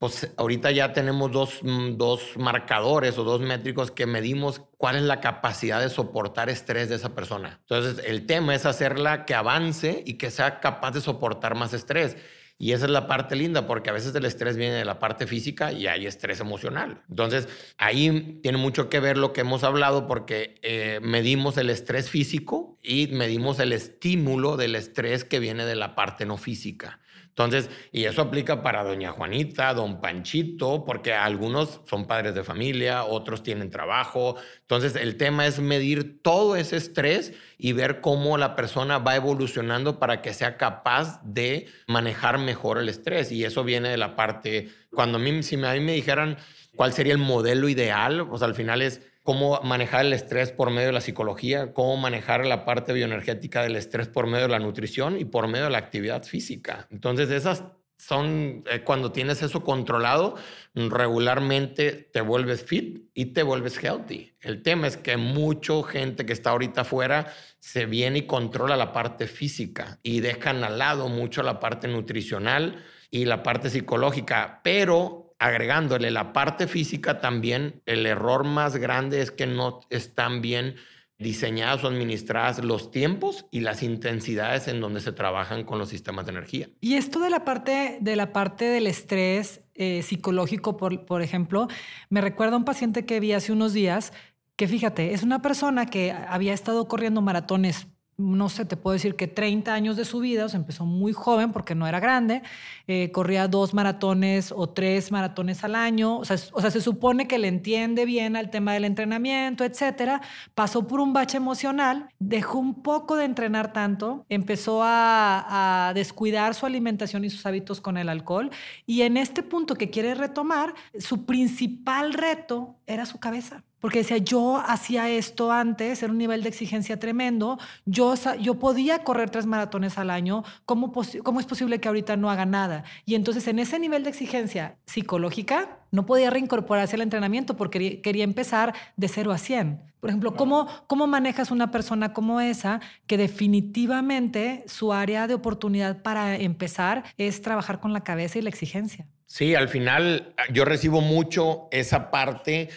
pues 0.00 0.32
ahorita 0.38 0.70
ya 0.70 0.94
tenemos 0.94 1.30
dos, 1.30 1.60
mm, 1.62 1.98
dos, 1.98 2.38
marcadores 2.38 3.18
o 3.18 3.22
dos 3.22 3.42
métricos 3.42 3.90
que 3.90 4.06
medimos 4.06 4.62
cuál 4.78 4.96
es 4.96 5.02
la 5.02 5.20
capacidad 5.20 5.78
de 5.78 5.90
soportar 5.90 6.48
estrés 6.48 6.88
de 6.88 6.94
esa 6.94 7.14
persona. 7.14 7.58
Entonces, 7.60 8.02
el 8.06 8.24
tema 8.24 8.54
es 8.54 8.64
hacerla 8.64 9.26
que 9.26 9.34
avance 9.34 10.02
y 10.06 10.14
que 10.14 10.30
sea 10.30 10.58
capaz 10.58 10.92
de 10.92 11.02
soportar 11.02 11.54
más 11.54 11.74
estrés. 11.74 12.16
Y 12.62 12.72
esa 12.72 12.84
es 12.84 12.90
la 12.90 13.06
parte 13.06 13.36
linda, 13.36 13.66
porque 13.66 13.88
a 13.88 13.94
veces 13.94 14.14
el 14.14 14.26
estrés 14.26 14.58
viene 14.58 14.74
de 14.74 14.84
la 14.84 14.98
parte 14.98 15.26
física 15.26 15.72
y 15.72 15.86
hay 15.86 16.04
estrés 16.04 16.40
emocional. 16.40 17.00
Entonces, 17.08 17.48
ahí 17.78 18.38
tiene 18.42 18.58
mucho 18.58 18.90
que 18.90 19.00
ver 19.00 19.16
lo 19.16 19.32
que 19.32 19.40
hemos 19.40 19.64
hablado, 19.64 20.06
porque 20.06 20.60
eh, 20.60 21.00
medimos 21.02 21.56
el 21.56 21.70
estrés 21.70 22.10
físico 22.10 22.78
y 22.82 23.06
medimos 23.06 23.60
el 23.60 23.72
estímulo 23.72 24.58
del 24.58 24.74
estrés 24.74 25.24
que 25.24 25.38
viene 25.38 25.64
de 25.64 25.74
la 25.74 25.94
parte 25.94 26.26
no 26.26 26.36
física. 26.36 27.00
Entonces, 27.30 27.70
y 27.90 28.04
eso 28.04 28.22
aplica 28.22 28.62
para 28.62 28.84
doña 28.84 29.12
Juanita, 29.12 29.72
don 29.72 30.00
Panchito, 30.00 30.84
porque 30.84 31.14
algunos 31.14 31.80
son 31.88 32.06
padres 32.06 32.34
de 32.34 32.44
familia, 32.44 33.04
otros 33.04 33.42
tienen 33.42 33.70
trabajo. 33.70 34.36
Entonces, 34.60 34.94
el 34.96 35.16
tema 35.16 35.46
es 35.46 35.58
medir 35.58 36.20
todo 36.22 36.56
ese 36.56 36.76
estrés 36.76 37.32
y 37.56 37.72
ver 37.72 38.00
cómo 38.00 38.36
la 38.36 38.56
persona 38.56 38.98
va 38.98 39.16
evolucionando 39.16 39.98
para 39.98 40.22
que 40.22 40.34
sea 40.34 40.56
capaz 40.56 41.20
de 41.24 41.66
manejar 41.86 42.38
mejor 42.38 42.78
el 42.78 42.88
estrés. 42.88 43.32
Y 43.32 43.44
eso 43.44 43.64
viene 43.64 43.88
de 43.88 43.96
la 43.96 44.16
parte, 44.16 44.68
cuando 44.90 45.18
a 45.18 45.20
mí, 45.20 45.42
si 45.42 45.54
a 45.56 45.72
mí 45.72 45.80
me 45.80 45.92
dijeran 45.92 46.36
cuál 46.76 46.92
sería 46.92 47.12
el 47.12 47.18
modelo 47.18 47.68
ideal, 47.68 48.26
pues 48.28 48.42
al 48.42 48.54
final 48.54 48.82
es 48.82 49.09
cómo 49.22 49.60
manejar 49.62 50.06
el 50.06 50.12
estrés 50.12 50.52
por 50.52 50.70
medio 50.70 50.88
de 50.88 50.92
la 50.92 51.00
psicología, 51.00 51.72
cómo 51.72 51.96
manejar 51.96 52.44
la 52.46 52.64
parte 52.64 52.92
bioenergética 52.92 53.62
del 53.62 53.76
estrés 53.76 54.08
por 54.08 54.26
medio 54.26 54.46
de 54.46 54.52
la 54.52 54.58
nutrición 54.58 55.18
y 55.18 55.24
por 55.24 55.48
medio 55.48 55.64
de 55.64 55.70
la 55.70 55.78
actividad 55.78 56.22
física. 56.24 56.88
Entonces, 56.90 57.30
esas 57.30 57.64
son 58.00 58.64
eh, 58.70 58.80
cuando 58.82 59.12
tienes 59.12 59.42
eso 59.42 59.62
controlado, 59.62 60.36
regularmente 60.74 61.92
te 61.92 62.22
vuelves 62.22 62.64
fit 62.64 63.10
y 63.12 63.26
te 63.26 63.42
vuelves 63.42 63.82
healthy. 63.82 64.32
El 64.40 64.62
tema 64.62 64.86
es 64.86 64.96
que 64.96 65.18
mucha 65.18 65.74
gente 65.82 66.24
que 66.24 66.32
está 66.32 66.50
ahorita 66.50 66.80
afuera 66.80 67.32
se 67.58 67.84
viene 67.84 68.20
y 68.20 68.26
controla 68.26 68.76
la 68.76 68.92
parte 68.92 69.26
física 69.26 69.98
y 70.02 70.20
dejan 70.20 70.64
al 70.64 70.78
lado 70.78 71.08
mucho 71.08 71.42
la 71.42 71.60
parte 71.60 71.88
nutricional 71.88 72.82
y 73.10 73.26
la 73.26 73.42
parte 73.42 73.68
psicológica, 73.68 74.60
pero 74.64 75.19
agregándole 75.40 76.10
la 76.10 76.32
parte 76.32 76.68
física 76.68 77.20
también, 77.20 77.82
el 77.86 78.06
error 78.06 78.44
más 78.44 78.76
grande 78.76 79.22
es 79.22 79.30
que 79.30 79.46
no 79.46 79.80
están 79.90 80.42
bien 80.42 80.76
diseñadas 81.18 81.82
o 81.82 81.88
administradas 81.88 82.62
los 82.62 82.90
tiempos 82.90 83.46
y 83.50 83.60
las 83.60 83.82
intensidades 83.82 84.68
en 84.68 84.80
donde 84.80 85.00
se 85.00 85.12
trabajan 85.12 85.64
con 85.64 85.78
los 85.78 85.88
sistemas 85.88 86.26
de 86.26 86.32
energía. 86.32 86.68
Y 86.80 86.94
esto 86.94 87.20
de 87.20 87.30
la 87.30 87.44
parte, 87.44 87.98
de 88.00 88.16
la 88.16 88.32
parte 88.32 88.66
del 88.66 88.86
estrés 88.86 89.62
eh, 89.74 90.02
psicológico, 90.02 90.76
por, 90.76 91.04
por 91.04 91.22
ejemplo, 91.22 91.68
me 92.10 92.20
recuerda 92.20 92.54
a 92.54 92.58
un 92.58 92.64
paciente 92.64 93.04
que 93.04 93.20
vi 93.20 93.32
hace 93.32 93.52
unos 93.52 93.72
días 93.72 94.12
que 94.56 94.68
fíjate, 94.68 95.14
es 95.14 95.22
una 95.22 95.40
persona 95.40 95.86
que 95.86 96.12
había 96.12 96.52
estado 96.52 96.86
corriendo 96.86 97.22
maratones 97.22 97.86
no 98.20 98.48
sé, 98.48 98.64
te 98.64 98.76
puedo 98.76 98.92
decir 98.92 99.16
que 99.16 99.26
30 99.26 99.72
años 99.72 99.96
de 99.96 100.04
su 100.04 100.20
vida, 100.20 100.44
o 100.44 100.48
sea, 100.48 100.60
empezó 100.60 100.84
muy 100.84 101.12
joven 101.12 101.52
porque 101.52 101.74
no 101.74 101.86
era 101.86 102.00
grande, 102.00 102.42
eh, 102.86 103.10
corría 103.12 103.48
dos 103.48 103.72
maratones 103.72 104.52
o 104.54 104.68
tres 104.68 105.10
maratones 105.10 105.64
al 105.64 105.74
año, 105.74 106.18
o 106.18 106.24
sea, 106.24 106.36
se 106.36 106.80
supone 106.80 107.26
que 107.26 107.38
le 107.38 107.48
entiende 107.48 108.04
bien 108.04 108.36
al 108.36 108.50
tema 108.50 108.74
del 108.74 108.84
entrenamiento, 108.84 109.64
etcétera, 109.64 110.20
pasó 110.54 110.86
por 110.86 111.00
un 111.00 111.12
bache 111.12 111.38
emocional, 111.38 112.08
dejó 112.18 112.58
un 112.58 112.82
poco 112.82 113.16
de 113.16 113.24
entrenar 113.24 113.72
tanto, 113.72 114.26
empezó 114.28 114.82
a, 114.82 115.88
a 115.88 115.94
descuidar 115.94 116.54
su 116.54 116.66
alimentación 116.66 117.24
y 117.24 117.30
sus 117.30 117.46
hábitos 117.46 117.80
con 117.80 117.96
el 117.96 118.08
alcohol, 118.08 118.50
y 118.86 119.02
en 119.02 119.16
este 119.16 119.42
punto 119.42 119.74
que 119.74 119.90
quiere 119.90 120.14
retomar, 120.14 120.74
su 120.98 121.24
principal 121.24 122.12
reto 122.12 122.76
era 122.86 123.06
su 123.06 123.18
cabeza 123.18 123.64
porque 123.80 123.98
decía, 123.98 124.18
yo 124.18 124.58
hacía 124.58 125.08
esto 125.08 125.52
antes, 125.52 126.02
era 126.02 126.12
un 126.12 126.18
nivel 126.18 126.42
de 126.42 126.48
exigencia 126.48 126.98
tremendo, 126.98 127.58
yo, 127.84 128.14
yo 128.40 128.58
podía 128.58 129.02
correr 129.04 129.30
tres 129.30 129.46
maratones 129.46 129.98
al 129.98 130.10
año, 130.10 130.44
¿Cómo, 130.66 130.92
¿cómo 131.22 131.40
es 131.40 131.46
posible 131.46 131.80
que 131.80 131.88
ahorita 131.88 132.16
no 132.16 132.30
haga 132.30 132.46
nada? 132.46 132.84
Y 133.04 133.14
entonces 133.14 133.46
en 133.48 133.58
ese 133.58 133.78
nivel 133.78 134.04
de 134.04 134.10
exigencia 134.10 134.76
psicológica, 134.86 135.78
no 135.90 136.06
podía 136.06 136.30
reincorporarse 136.30 136.96
al 136.96 137.02
entrenamiento 137.02 137.56
porque 137.56 138.00
quería 138.00 138.24
empezar 138.24 138.74
de 138.96 139.08
cero 139.08 139.32
a 139.32 139.38
100. 139.38 139.80
Por 140.00 140.08
ejemplo, 140.08 140.34
¿cómo, 140.34 140.66
¿cómo 140.86 141.06
manejas 141.06 141.50
una 141.50 141.70
persona 141.70 142.12
como 142.12 142.40
esa 142.40 142.80
que 143.06 143.18
definitivamente 143.18 144.64
su 144.66 144.92
área 144.92 145.26
de 145.26 145.34
oportunidad 145.34 146.02
para 146.02 146.36
empezar 146.36 147.04
es 147.18 147.42
trabajar 147.42 147.80
con 147.80 147.92
la 147.92 148.02
cabeza 148.02 148.38
y 148.38 148.42
la 148.42 148.48
exigencia? 148.48 149.06
Sí, 149.26 149.54
al 149.54 149.68
final 149.68 150.34
yo 150.52 150.64
recibo 150.64 151.00
mucho 151.00 151.68
esa 151.70 152.10
parte 152.10 152.70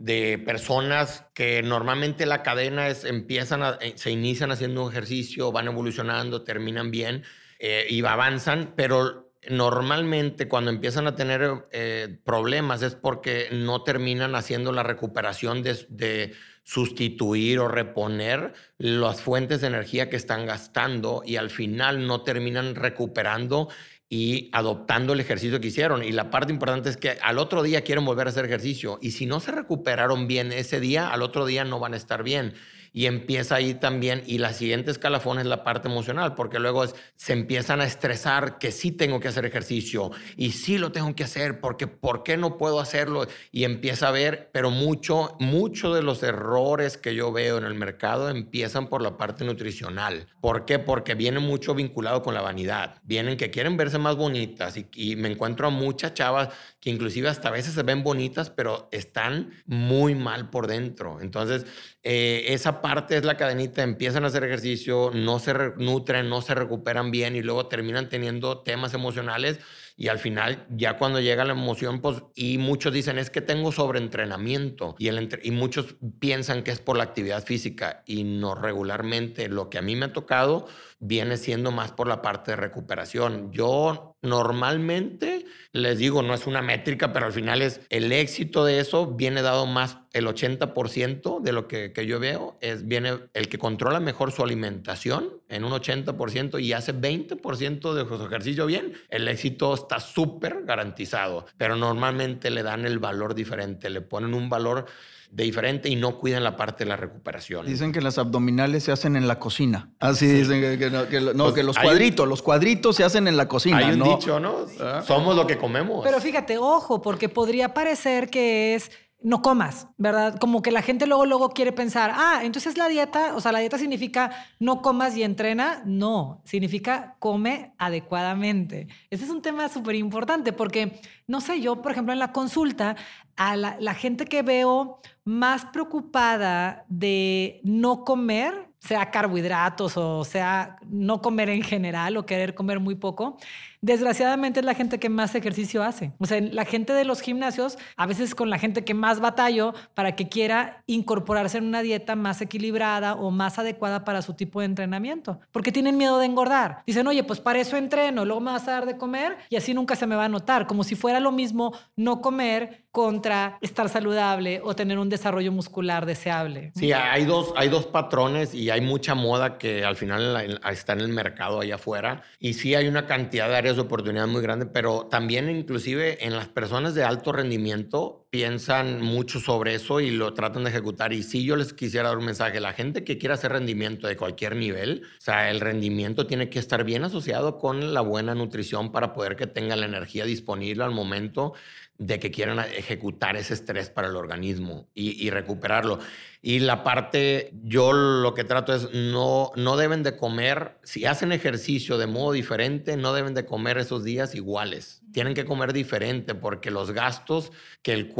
de 0.00 0.38
personas 0.38 1.26
que 1.34 1.62
normalmente 1.62 2.24
la 2.24 2.42
cadena 2.42 2.88
es, 2.88 3.04
empiezan 3.04 3.62
a, 3.62 3.78
eh, 3.82 3.92
se 3.96 4.10
inician 4.10 4.50
haciendo 4.50 4.82
un 4.82 4.90
ejercicio, 4.90 5.52
van 5.52 5.66
evolucionando, 5.66 6.42
terminan 6.42 6.90
bien 6.90 7.22
eh, 7.58 7.86
y 7.88 8.02
avanzan, 8.02 8.72
pero 8.74 9.30
normalmente 9.50 10.48
cuando 10.48 10.70
empiezan 10.70 11.06
a 11.06 11.16
tener 11.16 11.66
eh, 11.72 12.18
problemas 12.24 12.80
es 12.82 12.94
porque 12.94 13.48
no 13.52 13.82
terminan 13.82 14.34
haciendo 14.34 14.72
la 14.72 14.82
recuperación 14.82 15.62
de, 15.62 15.86
de, 15.90 16.32
sustituir 16.62 17.58
o 17.58 17.68
reponer 17.68 18.52
las 18.78 19.22
fuentes 19.22 19.60
de 19.60 19.66
energía 19.66 20.08
que 20.08 20.16
están 20.16 20.46
gastando 20.46 21.22
y 21.24 21.36
al 21.36 21.50
final 21.50 22.06
no 22.06 22.22
terminan 22.22 22.74
recuperando 22.76 23.68
y 24.12 24.50
adoptando 24.52 25.12
el 25.12 25.20
ejercicio 25.20 25.60
que 25.60 25.68
hicieron. 25.68 26.02
Y 26.02 26.10
la 26.10 26.30
parte 26.30 26.52
importante 26.52 26.90
es 26.90 26.96
que 26.96 27.16
al 27.22 27.38
otro 27.38 27.62
día 27.62 27.82
quieren 27.82 28.04
volver 28.04 28.26
a 28.26 28.30
hacer 28.30 28.44
ejercicio 28.44 28.98
y 29.00 29.12
si 29.12 29.24
no 29.24 29.38
se 29.38 29.52
recuperaron 29.52 30.26
bien 30.26 30.52
ese 30.52 30.80
día, 30.80 31.08
al 31.08 31.22
otro 31.22 31.46
día 31.46 31.64
no 31.64 31.78
van 31.78 31.94
a 31.94 31.96
estar 31.96 32.24
bien 32.24 32.52
y 32.92 33.06
empieza 33.06 33.56
ahí 33.56 33.74
también, 33.74 34.22
y 34.26 34.38
la 34.38 34.52
siguiente 34.52 34.90
escalafón 34.90 35.38
es 35.38 35.46
la 35.46 35.64
parte 35.64 35.88
emocional, 35.88 36.34
porque 36.34 36.58
luego 36.58 36.84
se 37.16 37.32
empiezan 37.32 37.80
a 37.80 37.84
estresar 37.84 38.58
que 38.58 38.72
sí 38.72 38.92
tengo 38.92 39.20
que 39.20 39.28
hacer 39.28 39.44
ejercicio 39.44 40.10
y 40.36 40.52
sí 40.52 40.78
lo 40.78 40.92
tengo 40.92 41.14
que 41.14 41.24
hacer, 41.24 41.60
porque 41.60 41.86
¿por 41.86 42.22
qué 42.22 42.36
no 42.36 42.58
puedo 42.58 42.80
hacerlo? 42.80 43.26
Y 43.52 43.64
empieza 43.64 44.08
a 44.08 44.12
ver, 44.12 44.50
pero 44.52 44.70
mucho, 44.70 45.36
mucho 45.38 45.94
de 45.94 46.02
los 46.02 46.22
errores 46.22 46.96
que 46.96 47.14
yo 47.14 47.32
veo 47.32 47.58
en 47.58 47.64
el 47.64 47.74
mercado 47.74 48.28
empiezan 48.28 48.88
por 48.88 49.02
la 49.02 49.16
parte 49.16 49.44
nutricional. 49.44 50.26
¿Por 50.40 50.64
qué? 50.64 50.78
Porque 50.78 51.14
viene 51.14 51.38
mucho 51.38 51.74
vinculado 51.74 52.22
con 52.22 52.34
la 52.34 52.40
vanidad. 52.40 53.00
Vienen 53.04 53.36
que 53.36 53.50
quieren 53.50 53.76
verse 53.76 53.98
más 53.98 54.16
bonitas 54.16 54.76
y, 54.76 54.86
y 54.94 55.16
me 55.16 55.30
encuentro 55.30 55.66
a 55.66 55.70
muchas 55.70 56.14
chavas 56.14 56.48
que 56.80 56.90
inclusive 56.90 57.28
hasta 57.28 57.48
a 57.48 57.52
veces 57.52 57.74
se 57.74 57.82
ven 57.82 58.02
bonitas, 58.02 58.50
pero 58.50 58.88
están 58.90 59.50
muy 59.66 60.14
mal 60.14 60.50
por 60.50 60.66
dentro. 60.66 61.20
Entonces, 61.20 61.66
eh, 62.02 62.44
parte 62.80 63.16
es 63.16 63.24
la 63.24 63.36
cadenita, 63.36 63.82
empiezan 63.82 64.24
a 64.24 64.28
hacer 64.28 64.44
ejercicio, 64.44 65.10
no 65.14 65.38
se 65.38 65.54
nutren, 65.76 66.28
no 66.28 66.42
se 66.42 66.54
recuperan 66.54 67.10
bien 67.10 67.36
y 67.36 67.42
luego 67.42 67.66
terminan 67.66 68.08
teniendo 68.08 68.60
temas 68.60 68.94
emocionales 68.94 69.60
y 69.96 70.08
al 70.08 70.18
final 70.18 70.66
ya 70.70 70.96
cuando 70.96 71.20
llega 71.20 71.44
la 71.44 71.52
emoción, 71.52 72.00
pues, 72.00 72.22
y 72.34 72.56
muchos 72.56 72.92
dicen 72.92 73.18
es 73.18 73.28
que 73.28 73.42
tengo 73.42 73.70
sobreentrenamiento 73.70 74.94
y, 74.98 75.08
el 75.08 75.38
y 75.42 75.50
muchos 75.50 75.96
piensan 76.18 76.62
que 76.62 76.70
es 76.70 76.80
por 76.80 76.96
la 76.96 77.04
actividad 77.04 77.44
física 77.44 78.02
y 78.06 78.24
no 78.24 78.54
regularmente 78.54 79.48
lo 79.48 79.68
que 79.68 79.76
a 79.76 79.82
mí 79.82 79.96
me 79.96 80.06
ha 80.06 80.12
tocado 80.14 80.66
viene 81.00 81.36
siendo 81.36 81.70
más 81.70 81.92
por 81.92 82.06
la 82.06 82.22
parte 82.22 82.52
de 82.52 82.56
recuperación. 82.56 83.52
Yo 83.52 84.09
normalmente 84.22 85.46
les 85.72 85.98
digo, 85.98 86.22
no 86.22 86.34
es 86.34 86.46
una 86.46 86.62
métrica, 86.62 87.12
pero 87.12 87.26
al 87.26 87.32
final 87.32 87.62
es 87.62 87.80
el 87.90 88.10
éxito 88.12 88.64
de 88.64 88.80
eso 88.80 89.06
viene 89.06 89.40
dado 89.40 89.66
más 89.66 89.98
el 90.12 90.26
80% 90.26 91.40
de 91.40 91.52
lo 91.52 91.68
que, 91.68 91.92
yo 92.06 92.18
veo 92.18 92.58
es 92.60 92.86
viene 92.86 93.20
el 93.34 93.48
que 93.48 93.58
controla 93.58 94.00
mejor 94.00 94.32
su 94.32 94.42
alimentación 94.42 95.40
en 95.48 95.64
un 95.64 95.72
80% 95.72 96.60
y 96.60 96.72
hace 96.72 96.92
20% 96.92 97.94
de 97.94 98.16
su 98.16 98.24
ejercicio 98.24 98.66
bien, 98.66 98.94
el 99.08 99.28
éxito 99.28 99.74
está 99.74 100.00
súper 100.00 100.64
garantizado, 100.64 101.46
pero 101.56 101.76
normalmente 101.76 102.50
le 102.50 102.62
dan 102.62 102.84
el 102.84 102.98
valor 102.98 103.34
diferente, 103.34 103.90
le 103.90 104.00
ponen 104.00 104.34
un 104.34 104.48
valor 104.48 104.86
de 105.30 105.44
diferente 105.44 105.88
y 105.88 105.96
no 105.96 106.18
cuidan 106.18 106.42
la 106.42 106.56
parte 106.56 106.84
de 106.84 106.88
la 106.88 106.96
recuperación. 106.96 107.64
Dicen 107.64 107.92
que 107.92 108.00
las 108.00 108.18
abdominales 108.18 108.84
se 108.84 108.92
hacen 108.92 109.14
en 109.14 109.28
la 109.28 109.38
cocina. 109.38 109.90
Así 110.00 110.26
dicen 110.26 110.78
que, 110.78 110.90
no, 110.90 111.08
que, 111.54 111.62
los 111.62 111.78
cuadritos, 111.78 112.26
los 112.26 112.42
cuadritos 112.42 112.96
se 112.96 113.04
hacen 113.04 113.28
en 113.28 113.36
la 113.36 113.46
cocina. 113.46 113.78
Hay 113.78 113.92
un 113.92 114.02
dicho, 114.02 114.40
¿no? 114.40 114.66
Ah. 114.80 115.02
Somos 115.06 115.36
lo 115.36 115.46
que 115.46 115.56
comemos. 115.56 116.04
Pero 116.04 116.20
fíjate, 116.20 116.58
ojo, 116.58 117.00
porque 117.00 117.28
podría 117.28 117.72
parecer 117.74 118.28
que 118.28 118.74
es 118.74 118.90
no 119.22 119.42
comas, 119.42 119.88
¿verdad? 119.98 120.38
Como 120.38 120.62
que 120.62 120.70
la 120.70 120.82
gente 120.82 121.06
luego, 121.06 121.26
luego 121.26 121.50
quiere 121.50 121.72
pensar, 121.72 122.12
ah, 122.14 122.40
entonces 122.42 122.78
la 122.78 122.88
dieta, 122.88 123.34
o 123.34 123.40
sea, 123.40 123.52
la 123.52 123.58
dieta 123.58 123.78
significa 123.78 124.30
no 124.58 124.80
comas 124.82 125.16
y 125.16 125.22
entrena. 125.22 125.82
No, 125.84 126.42
significa 126.44 127.16
come 127.18 127.74
adecuadamente. 127.78 128.88
Ese 129.10 129.24
es 129.24 129.30
un 129.30 129.42
tema 129.42 129.68
súper 129.68 129.94
importante 129.96 130.52
porque, 130.52 131.00
no 131.26 131.40
sé, 131.40 131.60
yo, 131.60 131.82
por 131.82 131.92
ejemplo, 131.92 132.12
en 132.12 132.18
la 132.18 132.32
consulta, 132.32 132.96
a 133.36 133.56
la, 133.56 133.76
la 133.78 133.94
gente 133.94 134.24
que 134.24 134.42
veo 134.42 135.00
más 135.24 135.66
preocupada 135.66 136.84
de 136.88 137.60
no 137.62 138.04
comer, 138.04 138.69
sea 138.80 139.10
carbohidratos 139.10 139.96
o 139.96 140.24
sea 140.24 140.78
no 140.88 141.20
comer 141.20 141.50
en 141.50 141.62
general 141.62 142.16
o 142.16 142.26
querer 142.26 142.54
comer 142.54 142.80
muy 142.80 142.94
poco, 142.94 143.36
desgraciadamente 143.82 144.60
es 144.60 144.66
la 144.66 144.74
gente 144.74 144.98
que 144.98 145.08
más 145.08 145.34
ejercicio 145.34 145.82
hace. 145.82 146.12
O 146.18 146.26
sea, 146.26 146.40
la 146.40 146.64
gente 146.64 146.92
de 146.92 147.04
los 147.04 147.20
gimnasios, 147.20 147.78
a 147.96 148.06
veces 148.06 148.34
con 148.34 148.50
la 148.50 148.58
gente 148.58 148.84
que 148.84 148.94
más 148.94 149.20
batallo 149.20 149.74
para 149.94 150.16
que 150.16 150.28
quiera 150.28 150.82
incorporarse 150.86 151.58
en 151.58 151.64
una 151.64 151.82
dieta 151.82 152.16
más 152.16 152.40
equilibrada 152.40 153.14
o 153.14 153.30
más 153.30 153.58
adecuada 153.58 154.04
para 154.04 154.22
su 154.22 154.34
tipo 154.34 154.60
de 154.60 154.66
entrenamiento, 154.66 155.40
porque 155.52 155.72
tienen 155.72 155.96
miedo 155.96 156.18
de 156.18 156.26
engordar. 156.26 156.82
Dicen, 156.86 157.06
oye, 157.06 157.24
pues 157.24 157.40
para 157.40 157.60
eso 157.60 157.76
entreno, 157.76 158.24
luego 158.24 158.40
me 158.40 158.52
vas 158.52 158.68
a 158.68 158.72
dar 158.72 158.86
de 158.86 158.96
comer 158.96 159.36
y 159.48 159.56
así 159.56 159.74
nunca 159.74 159.96
se 159.96 160.06
me 160.06 160.16
va 160.16 160.24
a 160.24 160.28
notar, 160.28 160.66
como 160.66 160.84
si 160.84 160.94
fuera 160.94 161.20
lo 161.20 161.32
mismo 161.32 161.72
no 161.96 162.20
comer 162.20 162.84
contra 162.90 163.58
estar 163.60 163.88
saludable 163.88 164.60
o 164.64 164.74
tener 164.74 164.98
un 164.98 165.08
desarrollo 165.08 165.52
muscular 165.52 166.06
deseable. 166.06 166.72
Sí, 166.74 166.92
hay 166.92 167.24
dos, 167.24 167.52
hay 167.56 167.68
dos 167.68 167.86
patrones 167.86 168.52
y 168.54 168.69
hay 168.70 168.80
mucha 168.80 169.14
moda 169.14 169.58
que 169.58 169.84
al 169.84 169.96
final 169.96 170.60
está 170.70 170.92
en 170.92 171.00
el 171.00 171.08
mercado 171.08 171.60
allá 171.60 171.76
afuera. 171.76 172.22
Y 172.38 172.54
sí 172.54 172.74
hay 172.74 172.88
una 172.88 173.06
cantidad 173.06 173.48
de 173.48 173.56
áreas 173.56 173.76
de 173.76 173.82
oportunidad 173.82 174.26
muy 174.26 174.42
grande, 174.42 174.66
pero 174.66 175.06
también 175.10 175.50
inclusive 175.50 176.24
en 176.26 176.36
las 176.36 176.48
personas 176.48 176.94
de 176.94 177.04
alto 177.04 177.32
rendimiento 177.32 178.19
piensan 178.30 179.02
mucho 179.02 179.40
sobre 179.40 179.74
eso 179.74 180.00
y 180.00 180.10
lo 180.10 180.34
tratan 180.34 180.62
de 180.62 180.70
ejecutar. 180.70 181.12
Y 181.12 181.24
si 181.24 181.44
yo 181.44 181.56
les 181.56 181.72
quisiera 181.72 182.08
dar 182.08 182.18
un 182.18 182.24
mensaje, 182.24 182.60
la 182.60 182.72
gente 182.72 183.02
que 183.02 183.18
quiera 183.18 183.34
hacer 183.34 183.52
rendimiento 183.52 184.06
de 184.06 184.16
cualquier 184.16 184.54
nivel, 184.54 185.02
o 185.18 185.20
sea, 185.20 185.50
el 185.50 185.60
rendimiento 185.60 186.26
tiene 186.26 186.48
que 186.48 186.60
estar 186.60 186.84
bien 186.84 187.02
asociado 187.02 187.58
con 187.58 187.92
la 187.92 188.00
buena 188.00 188.36
nutrición 188.36 188.92
para 188.92 189.12
poder 189.12 189.34
que 189.34 189.48
tenga 189.48 189.74
la 189.74 189.86
energía 189.86 190.24
disponible 190.24 190.84
al 190.84 190.92
momento 190.92 191.54
de 192.00 192.18
que 192.18 192.30
quieran 192.30 192.58
ejecutar 192.58 193.36
ese 193.36 193.52
estrés 193.52 193.90
para 193.90 194.08
el 194.08 194.16
organismo 194.16 194.88
y, 194.94 195.28
recuperarlo. 195.28 195.98
Y 196.40 196.60
la 196.60 196.82
parte, 196.82 197.52
yo 197.62 197.92
lo 197.92 198.32
que 198.32 198.42
trato 198.42 198.74
es, 198.74 198.90
no, 198.94 199.52
no 199.54 199.76
deben 199.76 200.02
de 200.02 200.16
comer, 200.16 200.78
si 200.82 201.04
hacen 201.04 201.30
ejercicio 201.30 201.98
de 201.98 202.06
modo 202.06 202.32
diferente, 202.32 202.96
no 202.96 203.12
deben 203.12 203.34
de 203.34 203.44
comer 203.44 203.76
esos 203.76 204.02
días 204.02 204.34
iguales. 204.34 205.02
Tienen 205.12 205.34
que 205.34 205.44
comer 205.44 205.74
diferente 205.74 206.34
porque 206.34 206.70
los 206.70 206.92
gastos 206.92 207.52
que 207.82 207.92
el 207.92 208.08
cuerpo 208.08 208.19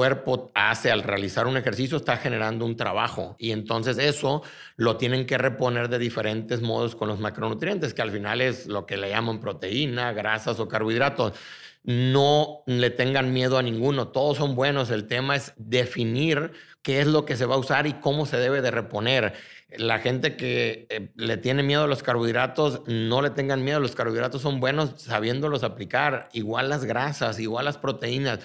hace 0.54 0.90
al 0.90 1.02
realizar 1.02 1.46
un 1.46 1.56
ejercicio 1.56 1.96
está 1.96 2.16
generando 2.16 2.64
un 2.64 2.76
trabajo. 2.76 3.36
Y 3.38 3.52
entonces 3.52 3.98
eso 3.98 4.42
lo 4.76 4.96
tienen 4.96 5.26
que 5.26 5.38
reponer 5.38 5.88
de 5.88 5.98
diferentes 5.98 6.60
modos 6.60 6.96
con 6.96 7.08
los 7.08 7.20
macronutrientes, 7.20 7.94
que 7.94 8.02
al 8.02 8.10
final 8.10 8.40
es 8.40 8.66
lo 8.66 8.86
que 8.86 8.96
le 8.96 9.10
llaman 9.10 9.40
proteína, 9.40 10.12
grasas 10.12 10.60
o 10.60 10.68
carbohidratos 10.68 11.34
no 11.82 12.62
le 12.66 12.90
tengan 12.90 13.32
miedo 13.32 13.56
a 13.56 13.62
ninguno, 13.62 14.08
todos 14.08 14.36
son 14.36 14.54
buenos, 14.54 14.90
el 14.90 15.06
tema 15.06 15.36
es 15.36 15.54
definir 15.56 16.52
qué 16.82 17.00
es 17.00 17.06
lo 17.06 17.24
que 17.24 17.36
se 17.36 17.46
va 17.46 17.54
a 17.54 17.58
usar 17.58 17.86
y 17.86 17.94
cómo 17.94 18.26
se 18.26 18.36
debe 18.36 18.60
de 18.60 18.70
reponer. 18.70 19.34
La 19.76 19.98
gente 19.98 20.36
que 20.36 20.86
eh, 20.90 21.10
le 21.16 21.36
tiene 21.36 21.62
miedo 21.62 21.84
a 21.84 21.86
los 21.86 22.02
carbohidratos, 22.02 22.82
no 22.86 23.22
le 23.22 23.30
tengan 23.30 23.64
miedo, 23.64 23.80
los 23.80 23.94
carbohidratos 23.94 24.42
son 24.42 24.60
buenos 24.60 24.94
sabiéndolos 24.96 25.62
aplicar, 25.62 26.28
igual 26.32 26.68
las 26.68 26.84
grasas, 26.84 27.38
igual 27.38 27.64
las 27.64 27.78
proteínas 27.78 28.40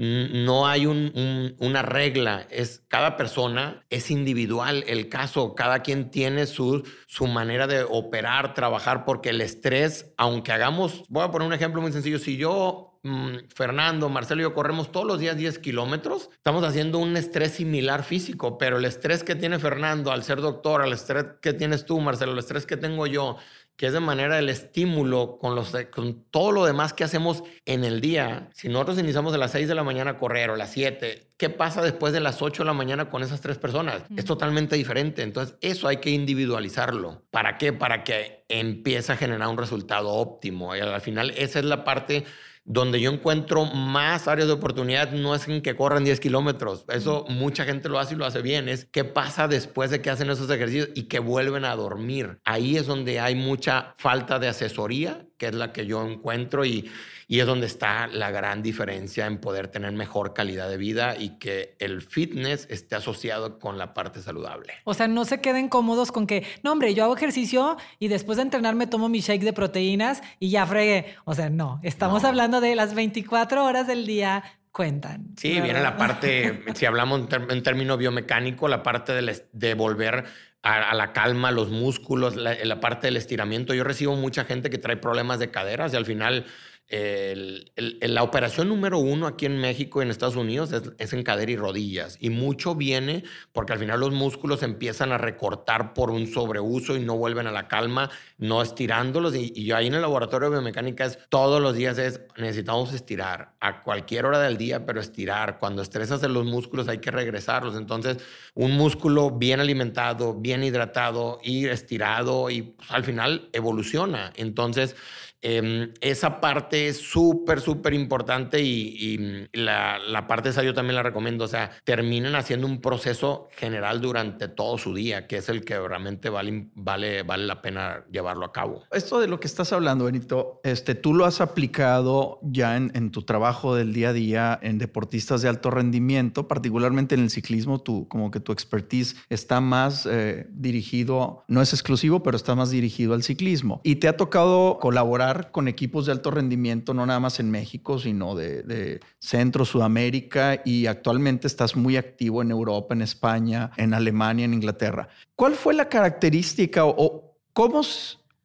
no 0.00 0.66
hay 0.66 0.86
una 0.86 1.82
regla, 1.82 2.46
es 2.48 2.82
cada 2.88 3.18
persona 3.18 3.84
es 3.90 4.10
individual 4.10 4.82
el 4.86 5.10
caso, 5.10 5.54
cada 5.54 5.80
quien 5.80 6.10
tiene 6.10 6.46
su, 6.46 6.88
su 7.06 7.26
manera 7.26 7.66
de 7.66 7.82
operar, 7.82 8.54
trabajar, 8.54 9.04
porque 9.04 9.28
el 9.28 9.42
estrés, 9.42 10.14
aunque 10.16 10.52
hagamos, 10.52 11.04
voy 11.10 11.22
a 11.22 11.30
poner 11.30 11.46
un 11.46 11.52
ejemplo 11.52 11.82
muy 11.82 11.92
sencillo, 11.92 12.18
si 12.18 12.38
yo 12.38 12.98
mm, 13.02 13.48
Fernando, 13.54 14.08
Marcelo 14.08 14.40
y 14.40 14.44
yo 14.44 14.54
corremos 14.54 14.90
todos 14.90 15.06
los 15.06 15.18
días 15.18 15.36
10 15.36 15.58
kilómetros, 15.58 16.30
estamos 16.32 16.64
haciendo 16.64 16.98
un 16.98 17.18
estrés 17.18 17.52
similar 17.52 18.02
físico, 18.02 18.56
pero 18.56 18.78
el 18.78 18.86
estrés 18.86 19.22
que 19.22 19.34
tiene 19.34 19.58
Fernando 19.58 20.12
al 20.12 20.22
ser 20.22 20.40
doctor, 20.40 20.82
el 20.82 20.94
estrés 20.94 21.26
que 21.42 21.52
tienes 21.52 21.84
tú, 21.84 22.00
Marcelo, 22.00 22.32
el 22.32 22.38
estrés 22.38 22.64
que 22.64 22.78
tengo 22.78 23.06
yo, 23.06 23.36
que 23.80 23.86
es 23.86 23.94
de 23.94 24.00
manera 24.00 24.38
el 24.38 24.50
estímulo 24.50 25.38
con, 25.38 25.54
los, 25.54 25.74
con 25.90 26.24
todo 26.24 26.52
lo 26.52 26.66
demás 26.66 26.92
que 26.92 27.02
hacemos 27.02 27.44
en 27.64 27.82
el 27.82 28.02
día. 28.02 28.50
Si 28.52 28.68
nosotros 28.68 28.98
iniciamos 28.98 29.32
a 29.32 29.38
las 29.38 29.52
6 29.52 29.68
de 29.68 29.74
la 29.74 29.82
mañana 29.82 30.10
a 30.10 30.18
correr 30.18 30.50
o 30.50 30.52
a 30.52 30.58
las 30.58 30.72
7, 30.72 31.30
¿qué 31.38 31.48
pasa 31.48 31.80
después 31.80 32.12
de 32.12 32.20
las 32.20 32.42
8 32.42 32.62
de 32.62 32.66
la 32.66 32.74
mañana 32.74 33.08
con 33.08 33.22
esas 33.22 33.40
tres 33.40 33.56
personas? 33.56 34.02
Es 34.14 34.26
totalmente 34.26 34.76
diferente. 34.76 35.22
Entonces, 35.22 35.56
eso 35.62 35.88
hay 35.88 35.96
que 35.96 36.10
individualizarlo. 36.10 37.22
¿Para 37.30 37.56
qué? 37.56 37.72
Para 37.72 38.04
que 38.04 38.44
empiece 38.50 39.12
a 39.12 39.16
generar 39.16 39.48
un 39.48 39.56
resultado 39.56 40.10
óptimo. 40.10 40.76
Y 40.76 40.80
al 40.80 41.00
final, 41.00 41.30
esa 41.38 41.60
es 41.60 41.64
la 41.64 41.82
parte 41.82 42.26
donde 42.64 43.00
yo 43.00 43.10
encuentro 43.10 43.64
más 43.64 44.28
áreas 44.28 44.48
de 44.48 44.54
oportunidad 44.54 45.12
no 45.12 45.34
es 45.34 45.48
en 45.48 45.62
que 45.62 45.74
corran 45.74 46.04
10 46.04 46.20
kilómetros. 46.20 46.84
Eso 46.88 47.24
mucha 47.28 47.64
gente 47.64 47.88
lo 47.88 47.98
hace 47.98 48.14
y 48.14 48.16
lo 48.16 48.26
hace 48.26 48.42
bien. 48.42 48.68
Es 48.68 48.84
qué 48.84 49.04
pasa 49.04 49.48
después 49.48 49.90
de 49.90 50.00
que 50.00 50.10
hacen 50.10 50.30
esos 50.30 50.50
ejercicios 50.50 50.90
y 50.94 51.04
que 51.04 51.18
vuelven 51.18 51.64
a 51.64 51.74
dormir. 51.74 52.38
Ahí 52.44 52.76
es 52.76 52.86
donde 52.86 53.18
hay 53.20 53.34
mucha 53.34 53.94
falta 53.96 54.38
de 54.38 54.48
asesoría, 54.48 55.26
que 55.38 55.46
es 55.46 55.54
la 55.54 55.72
que 55.72 55.86
yo 55.86 56.06
encuentro 56.06 56.64
y 56.64 56.90
y 57.30 57.38
es 57.38 57.46
donde 57.46 57.68
está 57.68 58.08
la 58.08 58.32
gran 58.32 58.60
diferencia 58.60 59.26
en 59.26 59.38
poder 59.38 59.68
tener 59.68 59.92
mejor 59.92 60.34
calidad 60.34 60.68
de 60.68 60.76
vida 60.76 61.14
y 61.16 61.38
que 61.38 61.76
el 61.78 62.02
fitness 62.02 62.66
esté 62.68 62.96
asociado 62.96 63.60
con 63.60 63.78
la 63.78 63.94
parte 63.94 64.20
saludable. 64.20 64.72
O 64.82 64.94
sea, 64.94 65.06
no 65.06 65.24
se 65.24 65.40
queden 65.40 65.68
cómodos 65.68 66.10
con 66.10 66.26
que, 66.26 66.44
no, 66.64 66.72
hombre, 66.72 66.92
yo 66.92 67.04
hago 67.04 67.14
ejercicio 67.14 67.76
y 68.00 68.08
después 68.08 68.34
de 68.34 68.42
entrenar 68.42 68.74
me 68.74 68.88
tomo 68.88 69.08
mi 69.08 69.20
shake 69.20 69.44
de 69.44 69.52
proteínas 69.52 70.22
y 70.40 70.50
ya 70.50 70.66
fregué. 70.66 71.14
O 71.24 71.32
sea, 71.36 71.50
no, 71.50 71.78
estamos 71.84 72.24
hablando 72.24 72.60
de 72.60 72.74
las 72.74 72.94
24 72.94 73.64
horas 73.64 73.86
del 73.86 74.06
día 74.06 74.42
cuentan. 74.72 75.28
Sí, 75.36 75.60
viene 75.60 75.80
la 75.80 75.96
parte, 75.96 76.64
si 76.74 76.84
hablamos 76.84 77.28
en, 77.30 77.62
término 77.62 77.96
biomecánico, 77.96 78.66
la 78.66 78.82
parte 78.82 79.12
de, 79.12 79.46
de 79.52 79.74
volver 79.74 80.24
a, 80.62 80.94
la 80.96 81.12
calma, 81.12 81.52
los 81.52 81.70
músculos, 81.70 82.34
la, 82.34 82.56
la, 82.64 82.80
parte 82.80 83.06
del 83.06 83.16
estiramiento. 83.16 83.72
Yo 83.72 83.84
recibo 83.84 84.16
mucha 84.16 84.44
gente 84.44 84.68
que 84.68 84.78
trae 84.78 84.96
problemas 84.96 85.38
de 85.38 85.52
caderas 85.52 85.92
y 85.92 85.96
al 85.96 86.04
final 86.04 86.44
la 86.90 88.22
operación 88.24 88.68
número 88.68 88.98
uno 88.98 89.28
aquí 89.28 89.46
en 89.46 89.58
México 89.58 90.00
y 90.00 90.04
en 90.04 90.10
Estados 90.10 90.34
Unidos 90.34 90.72
es, 90.98 91.12
en 91.12 91.22
cadera 91.22 91.52
y 91.52 91.56
rodillas. 91.56 92.16
Y 92.20 92.30
mucho 92.30 92.74
viene 92.74 93.22
porque 93.52 93.72
al 93.72 93.78
final 93.78 94.00
los 94.00 94.12
músculos 94.12 94.64
empiezan 94.64 95.12
a 95.12 95.18
recortar 95.18 95.94
por 95.94 96.10
un 96.10 96.26
sobreuso 96.26 96.96
y 96.96 97.00
no 97.00 97.16
vuelven 97.16 97.46
a 97.46 97.52
la 97.52 97.68
calma, 97.68 98.10
no 98.38 98.60
estirándolos. 98.60 99.36
Y, 99.36 99.52
y 99.54 99.70
ahí 99.70 99.86
en 99.86 99.94
el 99.94 100.02
laboratorio 100.02 100.50
de 100.50 100.56
biomecánica 100.56 101.04
es 101.04 101.18
todos 101.28 101.62
los 101.62 101.76
días 101.76 101.96
es 101.98 102.22
necesitamos 102.36 102.92
estirar 102.92 103.54
a 103.60 103.82
cualquier 103.82 104.26
hora 104.26 104.40
del 104.40 104.56
día, 104.56 104.84
pero 104.84 105.00
estirar. 105.00 105.58
Cuando 105.58 105.82
estresas 105.82 106.22
en 106.24 106.34
los 106.34 106.44
músculos 106.44 106.88
hay 106.88 106.98
que 106.98 107.12
regresarlos. 107.12 107.76
Entonces, 107.76 108.18
un 108.54 108.72
músculo 108.72 109.30
bien 109.30 109.60
alimentado, 109.60 110.34
bien 110.34 110.64
hidratado 110.64 111.38
y 111.42 111.66
estirado 111.66 112.50
y 112.50 112.62
pues, 112.62 112.90
al 112.90 113.04
final 113.04 113.48
evoluciona. 113.52 114.32
Entonces, 114.36 114.96
Em, 115.42 115.92
esa 116.00 116.40
parte 116.40 116.88
es 116.88 116.98
súper, 116.98 117.60
súper 117.60 117.94
importante 117.94 118.60
y, 118.60 119.48
la, 119.52 120.26
parte 120.28 120.50
esa 120.50 120.62
yo 120.62 120.74
también 120.74 120.96
la 120.96 121.02
recomiendo. 121.02 121.44
O 121.44 121.48
sea, 121.48 121.70
terminen 121.84 122.34
haciendo 122.34 122.66
un 122.66 122.80
proceso 122.80 123.48
general 123.56 124.00
durante 124.00 124.48
todo 124.48 124.78
su 124.78 124.94
día, 124.94 125.26
que 125.26 125.38
es 125.38 125.48
el 125.48 125.64
que 125.64 125.78
realmente 125.78 126.28
vale, 126.28 126.68
vale, 126.74 127.22
vale 127.22 127.46
la 127.46 127.62
pena 127.62 128.04
llevarlo 128.10 128.44
a 128.44 128.52
cabo. 128.52 128.84
Esto 128.92 129.20
de 129.20 129.26
lo 129.28 129.40
que 129.40 129.46
estás 129.46 129.72
hablando, 129.72 130.04
Benito, 130.04 130.60
este, 130.64 130.94
tú 130.94 131.14
lo 131.14 131.24
has 131.24 131.40
aplicado 131.40 132.38
ya 132.42 132.76
en, 132.76 132.92
en 132.94 133.10
tu 133.10 133.22
trabajo 133.22 133.74
del 133.74 133.92
día 133.92 134.10
a 134.10 134.12
día 134.12 134.58
en 134.62 134.78
deportistas 134.78 135.42
de 135.42 135.48
alto 135.48 135.70
rendimiento, 135.70 136.48
particularmente 136.48 137.14
en 137.14 137.22
el 137.22 137.30
ciclismo, 137.30 137.80
tú, 137.80 138.06
como 138.08 138.30
que 138.30 138.40
tu 138.40 138.52
expertise 138.52 139.16
está 139.28 139.60
más 139.60 140.06
eh, 140.06 140.46
dirigido, 140.50 141.44
no 141.48 141.62
es 141.62 141.72
exclusivo, 141.72 142.22
pero 142.22 142.36
está 142.36 142.54
más 142.54 142.70
dirigido 142.70 143.14
al 143.14 143.22
ciclismo. 143.22 143.80
Y 143.84 143.96
te 143.96 144.08
ha 144.08 144.16
tocado 144.16 144.78
colaborar 144.80 145.29
con 145.50 145.68
equipos 145.68 146.06
de 146.06 146.12
alto 146.12 146.30
rendimiento, 146.30 146.94
no 146.94 147.06
nada 147.06 147.20
más 147.20 147.40
en 147.40 147.50
México, 147.50 147.98
sino 147.98 148.34
de, 148.34 149.00
Centro, 149.18 149.64
Sudamérica, 149.64 150.62
y 150.64 150.86
actualmente 150.86 151.46
estás 151.46 151.76
muy 151.76 151.96
activo 151.96 152.42
en 152.42 152.50
Europa, 152.50 152.94
en 152.94 153.02
España, 153.02 153.70
en 153.76 153.94
Alemania, 153.94 154.44
en 154.44 154.54
Inglaterra. 154.54 155.08
¿Cuál 155.36 155.54
fue 155.54 155.74
la 155.74 155.88
característica 155.88 156.84
o, 156.84 157.36
cómo 157.52 157.82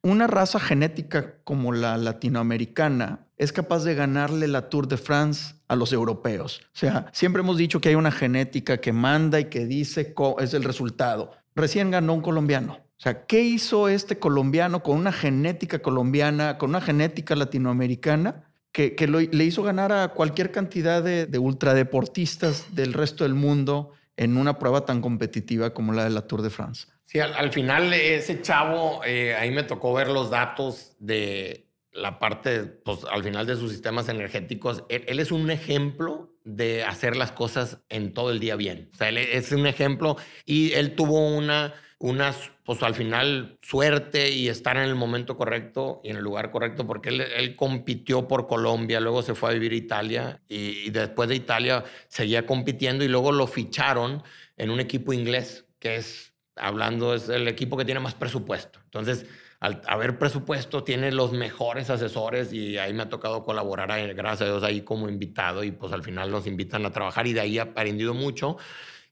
una 0.02 0.28
raza 0.28 0.60
genética 0.60 1.36
como 1.44 1.72
la 1.72 1.98
latinoamericana 1.98 3.28
es 3.38 3.52
capaz 3.52 3.84
de 3.84 3.96
ganarle 3.96 4.48
la 4.48 4.70
Tour 4.70 4.88
de 4.88 4.98
France 4.98 5.56
a 5.68 5.76
los 5.76 5.92
europeos. 5.92 6.62
O 6.74 6.78
sea, 6.78 7.08
siempre 7.12 7.42
hemos 7.42 7.58
dicho 7.58 7.82
que 7.82 7.90
hay 7.90 7.96
una 7.96 8.12
genética 8.12 8.78
que 8.78 8.94
manda 8.94 9.40
y 9.40 9.46
que 9.46 9.66
dice 9.66 10.14
es 10.40 10.54
el 10.54 10.64
resultado. 10.64 11.32
Recién 11.56 11.92
ganó 11.92 12.14
un 12.14 12.22
colombiano. 12.22 12.85
O 12.98 13.02
sea, 13.02 13.26
¿qué 13.26 13.42
hizo 13.42 13.90
este 13.90 14.20
colombiano 14.20 14.82
con 14.82 14.98
una 14.98 15.12
genética 15.12 15.80
colombiana, 15.80 16.58
con 16.58 16.70
una 16.70 16.82
genética 16.82 17.36
latinoamericana, 17.36 18.46
que, 18.72 19.08
le 19.08 19.44
hizo 19.44 19.64
ganar 19.64 19.92
a 19.92 20.10
cualquier 20.10 20.52
cantidad 20.52 21.02
de, 21.02 21.40
ultradeportistas 21.40 22.76
del 22.76 22.94
resto 22.94 23.24
del 23.24 23.34
mundo 23.34 23.92
en 24.18 24.38
una 24.38 24.60
prueba 24.60 24.86
tan 24.86 25.02
competitiva 25.02 25.74
como 25.74 25.94
la 25.94 26.04
de 26.04 26.10
la 26.10 26.22
Tour 26.28 26.42
de 26.42 26.50
France? 26.50 26.88
Sí, 27.04 27.20
al, 27.20 27.52
final 27.52 27.94
ese 27.94 28.42
chavo, 28.42 29.02
eh, 29.06 29.36
ahí 29.36 29.52
me 29.52 29.64
tocó 29.64 29.94
ver 29.94 30.10
los 30.10 30.30
datos 30.30 30.96
de 31.00 31.70
la 31.94 32.20
parte, 32.20 32.64
pues 32.64 33.00
al 33.10 33.24
final 33.24 33.46
de 33.46 33.56
sus 33.56 33.72
sistemas 33.72 34.10
energéticos. 34.10 34.84
Él, 34.90 35.20
es 35.20 35.32
un 35.32 35.50
ejemplo 35.50 36.34
de 36.44 36.84
hacer 36.84 37.16
las 37.16 37.32
cosas 37.32 37.80
en 37.90 38.14
todo 38.14 38.32
el 38.32 38.40
día 38.40 38.56
bien. 38.56 38.90
O 38.94 38.98
sea, 38.98 39.10
él 39.10 39.18
es 39.18 39.52
un 39.52 39.66
ejemplo 39.66 40.18
y 40.46 40.74
él 40.74 40.96
tuvo 40.96 41.26
una 41.36 41.74
unas, 42.00 42.52
pues 42.66 42.84
al 42.84 42.94
final, 42.94 43.58
suerte 43.62 44.30
y 44.30 44.50
estar 44.50 44.76
en 44.78 44.84
el 44.84 44.96
momento 44.96 45.38
correcto 45.38 46.02
y 46.04 46.10
en 46.10 46.18
el 46.18 46.24
lugar 46.24 46.52
correcto, 46.52 46.86
porque 46.86 47.10
él, 47.10 47.56
compitió 47.56 48.28
por 48.28 48.48
Colombia, 48.48 49.00
luego 49.00 49.22
se 49.22 49.34
fue 49.34 49.50
a 49.50 49.54
vivir 49.54 49.72
a 49.72 49.76
Italia 49.76 50.42
y, 50.48 50.90
después 50.90 51.30
de 51.30 51.36
Italia 51.36 51.84
seguía 52.08 52.46
compitiendo 52.46 53.04
y 53.04 53.08
luego 53.08 53.32
lo 53.32 53.48
ficharon 53.48 54.24
en 54.58 54.70
un 54.72 54.80
equipo 54.80 55.14
inglés, 55.14 55.66
que 55.80 55.96
es, 55.96 56.34
hablando, 56.56 57.14
es 57.14 57.30
el 57.30 57.48
equipo 57.48 57.78
que 57.78 57.86
tiene 57.86 58.02
más 58.02 58.14
presupuesto. 58.14 58.80
Entonces, 58.84 59.26
al 59.62 59.82
haber 59.88 60.20
presupuesto, 60.20 60.84
tiene 60.84 61.12
los 61.12 61.32
mejores 61.32 61.90
asesores 61.90 62.52
y 62.52 62.78
ahí 62.78 62.94
me 62.94 63.04
ha 63.04 63.10
tocado 63.10 63.44
colaborar, 63.44 64.14
gracias 64.14 64.42
a 64.42 64.46
Dios, 64.52 64.64
ahí 64.64 64.82
como 64.82 65.08
invitado 65.08 65.64
y 65.64 65.72
pues 65.72 65.94
al 65.94 66.04
final 66.04 66.30
nos 66.30 66.46
invitan 66.46 66.86
a 66.86 66.92
trabajar 66.92 67.26
y 67.26 67.34
de 67.34 67.40
ahí 67.40 67.58
he 67.58 67.62
aprendido 67.62 68.14
mucho 68.14 68.58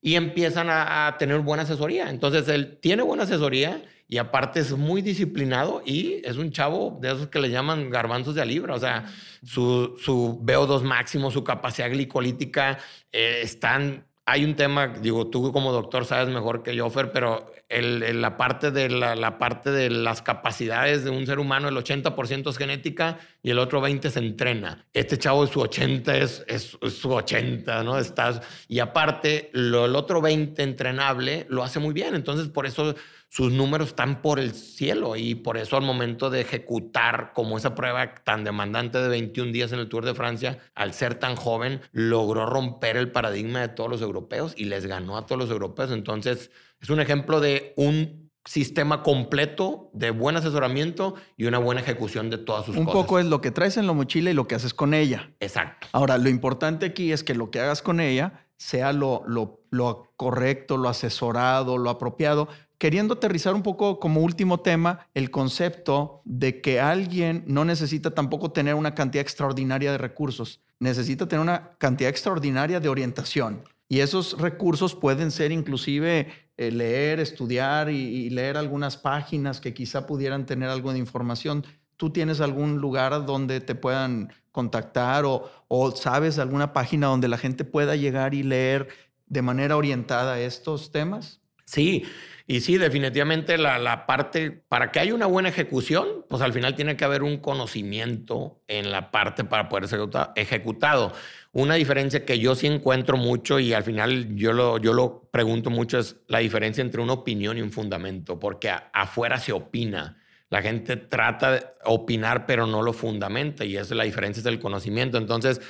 y 0.05 0.15
empiezan 0.15 0.67
a, 0.69 1.15
tener 1.17 1.39
buena 1.39 1.63
asesoría. 1.63 2.09
Entonces, 2.09 2.49
él 2.49 2.77
tiene 2.81 3.03
buena 3.03 3.23
asesoría 3.23 3.81
y 4.09 4.17
aparte 4.17 4.59
es 4.59 4.73
muy 4.73 5.01
disciplinado 5.01 5.81
y 5.85 6.21
es 6.25 6.35
un 6.35 6.51
chavo 6.51 6.99
de 7.01 7.13
esos 7.13 7.29
que 7.29 7.39
le 7.39 7.49
llaman 7.49 7.89
garbanzos 7.89 8.35
de 8.35 8.41
a 8.41 8.45
libra. 8.45 8.75
O 8.75 8.79
sea, 8.79 9.05
su, 9.45 9.95
su 9.97 10.41
VO2 10.43 10.81
máximo, 10.81 11.31
su 11.31 11.45
capacidad 11.45 11.89
glicolítica 11.89 12.79
eh, 13.13 13.39
están 13.43 14.05
hay 14.25 14.45
un 14.45 14.55
tema, 14.55 14.88
digo, 14.88 15.27
tú 15.27 15.51
como 15.51 15.73
doctor 15.73 16.05
sabes 16.05 16.33
mejor 16.33 16.63
que 16.63 16.75
yo, 16.75 16.89
Fer, 16.89 17.12
pero 17.12 17.51
la, 17.69 18.38
parte 18.38 18.71
de 18.71 18.89
la, 18.89 19.38
parte 19.38 19.71
de 19.71 19.89
las 19.89 20.21
capacidades 20.21 21.03
de 21.03 21.09
un 21.09 21.25
ser 21.25 21.39
humano, 21.39 21.67
el 21.67 21.75
80% 21.75 22.49
es 22.49 22.57
genética 22.57 23.19
y 23.41 23.49
el 23.49 23.59
otro 23.59 23.81
20% 23.81 24.09
se 24.09 24.19
entrena. 24.19 24.86
Este 24.93 25.17
chavo, 25.17 25.45
su 25.47 25.59
80 25.59 26.17
es, 26.17 26.45
es, 26.47 26.77
su 26.89 27.12
80, 27.12 27.83
¿no? 27.83 27.97
Estás, 27.97 28.41
y 28.69 28.79
aparte, 28.79 29.49
lo, 29.51 29.86
el 29.86 29.95
otro 29.95 30.21
20 30.21 30.62
entrenable 30.63 31.45
lo 31.49 31.63
hace 31.63 31.79
muy 31.79 31.93
bien. 31.93 32.15
Entonces, 32.15 32.47
por 32.47 32.65
eso 32.65 32.95
sus 33.33 33.51
números 33.51 33.87
están 33.87 34.21
por 34.21 34.39
el 34.39 34.53
cielo 34.53 35.15
y 35.15 35.33
por 35.33 35.57
eso 35.57 35.75
al 35.75 35.81
momento 35.81 36.29
de 36.29 36.41
ejecutar 36.41 37.31
como 37.33 37.57
esa 37.57 37.73
prueba 37.73 38.13
tan 38.13 38.43
demandante 38.43 38.99
de 38.99 39.07
21 39.07 39.51
días 39.51 39.71
en 39.71 39.79
el 39.79 39.89
Tour 39.89 40.05
de 40.05 40.13
Francia, 40.13 40.59
al 40.75 40.93
ser 40.93 41.15
tan 41.15 41.35
joven, 41.35 41.81
logró 41.93 42.45
romper 42.45 42.95
el 42.95 43.11
paradigma 43.11 43.61
de 43.61 43.69
todos 43.69 43.89
los 43.89 44.03
europeos 44.03 44.53
y 44.55 44.65
les 44.65 44.85
ganó 44.85 45.17
a 45.17 45.25
todos 45.25 45.39
los 45.39 45.49
europeos. 45.49 45.89
Entonces, 45.89 46.51
es 46.79 46.91
un 46.91 46.99
ejemplo 46.99 47.39
de 47.39 47.73
un 47.75 48.29
sistema 48.45 49.01
completo 49.01 49.89
de 49.93 50.11
buen 50.11 50.35
asesoramiento 50.35 51.15
y 51.35 51.45
una 51.45 51.57
buena 51.57 51.81
ejecución 51.81 52.29
de 52.29 52.37
todas 52.37 52.67
sus 52.67 52.75
cosas. 52.75 52.87
Un 52.87 52.93
poco 52.93 53.17
es 53.17 53.25
lo 53.25 53.41
que 53.41 53.49
traes 53.49 53.77
en 53.77 53.87
la 53.87 53.93
mochila 53.93 54.29
y 54.29 54.35
lo 54.35 54.47
que 54.47 54.53
haces 54.53 54.75
con 54.75 54.93
ella. 54.93 55.31
Exacto. 55.39 55.87
Ahora, 55.91 56.19
lo 56.19 56.29
importante 56.29 56.85
aquí 56.85 57.11
es 57.11 57.23
que 57.23 57.33
lo 57.33 57.49
que 57.49 57.61
hagas 57.61 57.81
con 57.81 57.99
ella 57.99 58.45
sea 58.57 58.93
lo, 58.93 59.23
lo, 59.25 59.63
lo 59.71 60.13
correcto, 60.17 60.77
lo 60.77 60.87
asesorado, 60.87 61.79
lo 61.79 61.89
apropiado, 61.89 62.47
queriendo 62.83 63.13
aterrizar 63.13 63.55
un 63.55 63.63
poco 63.63 63.97
como 63.97 64.19
último 64.19 64.59
tema 64.59 65.07
el 65.13 65.31
concepto 65.31 66.21
de 66.25 66.59
que 66.59 66.81
alguien 66.81 67.45
no 67.47 67.63
necesita 67.63 68.11
tampoco 68.11 68.51
tener 68.51 68.75
una 68.75 68.93
cantidad 68.93 69.21
extraordinaria 69.21 69.89
de 69.93 69.97
recursos, 69.97 70.59
necesita 70.79 71.25
tener 71.25 71.41
una 71.41 71.77
cantidad 71.77 72.09
extraordinaria 72.09 72.81
de 72.81 72.89
orientación. 72.89 73.63
Y 73.87 74.01
esos 74.01 74.37
recursos 74.37 74.95
pueden 74.95 75.31
ser 75.31 75.53
inclusive 75.53 76.27
eh, 76.57 76.71
leer, 76.71 77.21
estudiar 77.21 77.89
y, 77.89 78.29
leer 78.31 78.57
algunas 78.57 78.97
páginas 78.97 79.61
que 79.61 79.73
quizá 79.73 80.05
pudieran 80.05 80.45
tener 80.45 80.67
algo 80.67 80.91
de 80.91 80.99
información. 80.99 81.65
¿Tú 81.95 82.09
tienes 82.09 82.41
algún 82.41 82.79
lugar 82.79 83.25
donde 83.25 83.61
te 83.61 83.75
puedan 83.75 84.33
contactar 84.51 85.23
o, 85.23 85.49
o 85.69 85.91
sabes 85.91 86.37
alguna 86.37 86.73
página 86.73 87.07
donde 87.07 87.29
la 87.29 87.37
gente 87.37 87.63
pueda 87.63 87.95
llegar 87.95 88.33
y 88.33 88.43
leer 88.43 88.89
de 89.27 89.41
manera 89.41 89.77
orientada 89.77 90.37
estos 90.41 90.91
temas? 90.91 91.39
Sí, 91.65 92.04
y 92.45 92.60
sí, 92.60 92.78
definitivamente 92.78 93.58
la, 93.58 94.06
parte, 94.06 94.52
para 94.52 94.91
que 94.91 94.99
haya 94.99 95.15
una 95.15 95.28
buena 95.28 95.47
ejecución, 95.47 96.26
pues 96.28 96.41
al 96.41 96.52
final 96.52 96.76
tiene 96.76 96.97
que 96.97 97.06
haber 97.06 97.23
un 97.23 97.38
conocimiento 97.38 98.62
en 98.67 98.91
la 98.91 99.12
parte 99.12 99.45
para 99.45 99.69
poder 99.69 99.88
ser 99.88 100.02
ejecutado. 100.36 101.13
Una 101.54 101.76
diferencia 101.76 102.26
que 102.26 102.39
yo 102.39 102.56
sí 102.56 102.67
encuentro 102.67 103.15
mucho 103.15 103.60
y 103.60 103.73
al 103.73 103.84
final 103.84 104.36
yo 104.36 104.52
lo, 104.52 104.78
yo 104.78 104.93
lo 104.93 105.30
pregunto 105.32 105.69
mucho 105.69 105.99
es 105.99 106.17
la 106.28 106.39
diferencia 106.39 106.82
entre 106.82 107.02
una 107.02 107.13
opinión 107.13 107.58
y 107.58 107.62
un 107.62 107.71
fundamento, 107.71 108.39
porque 108.39 108.69
afuera 108.91 109.39
se 109.39 109.54
opina. 109.54 110.17
La 110.49 110.62
gente 110.62 110.97
trata 110.97 111.52
de 111.52 111.65
opinar, 111.86 112.45
pero 112.45 112.67
no 112.67 112.82
lo 112.82 112.91
fundamenta 112.91 113.63
y 113.63 113.78
esa 113.78 113.93
es 113.93 113.97
la 113.97 114.04
diferencia 114.04 114.43
del 114.43 114.60
conocimiento. 114.60 115.17
Entonces, 115.17 115.62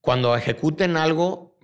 cuando 0.00 0.36
ejecuten 0.36 0.96
algo, 0.96 1.57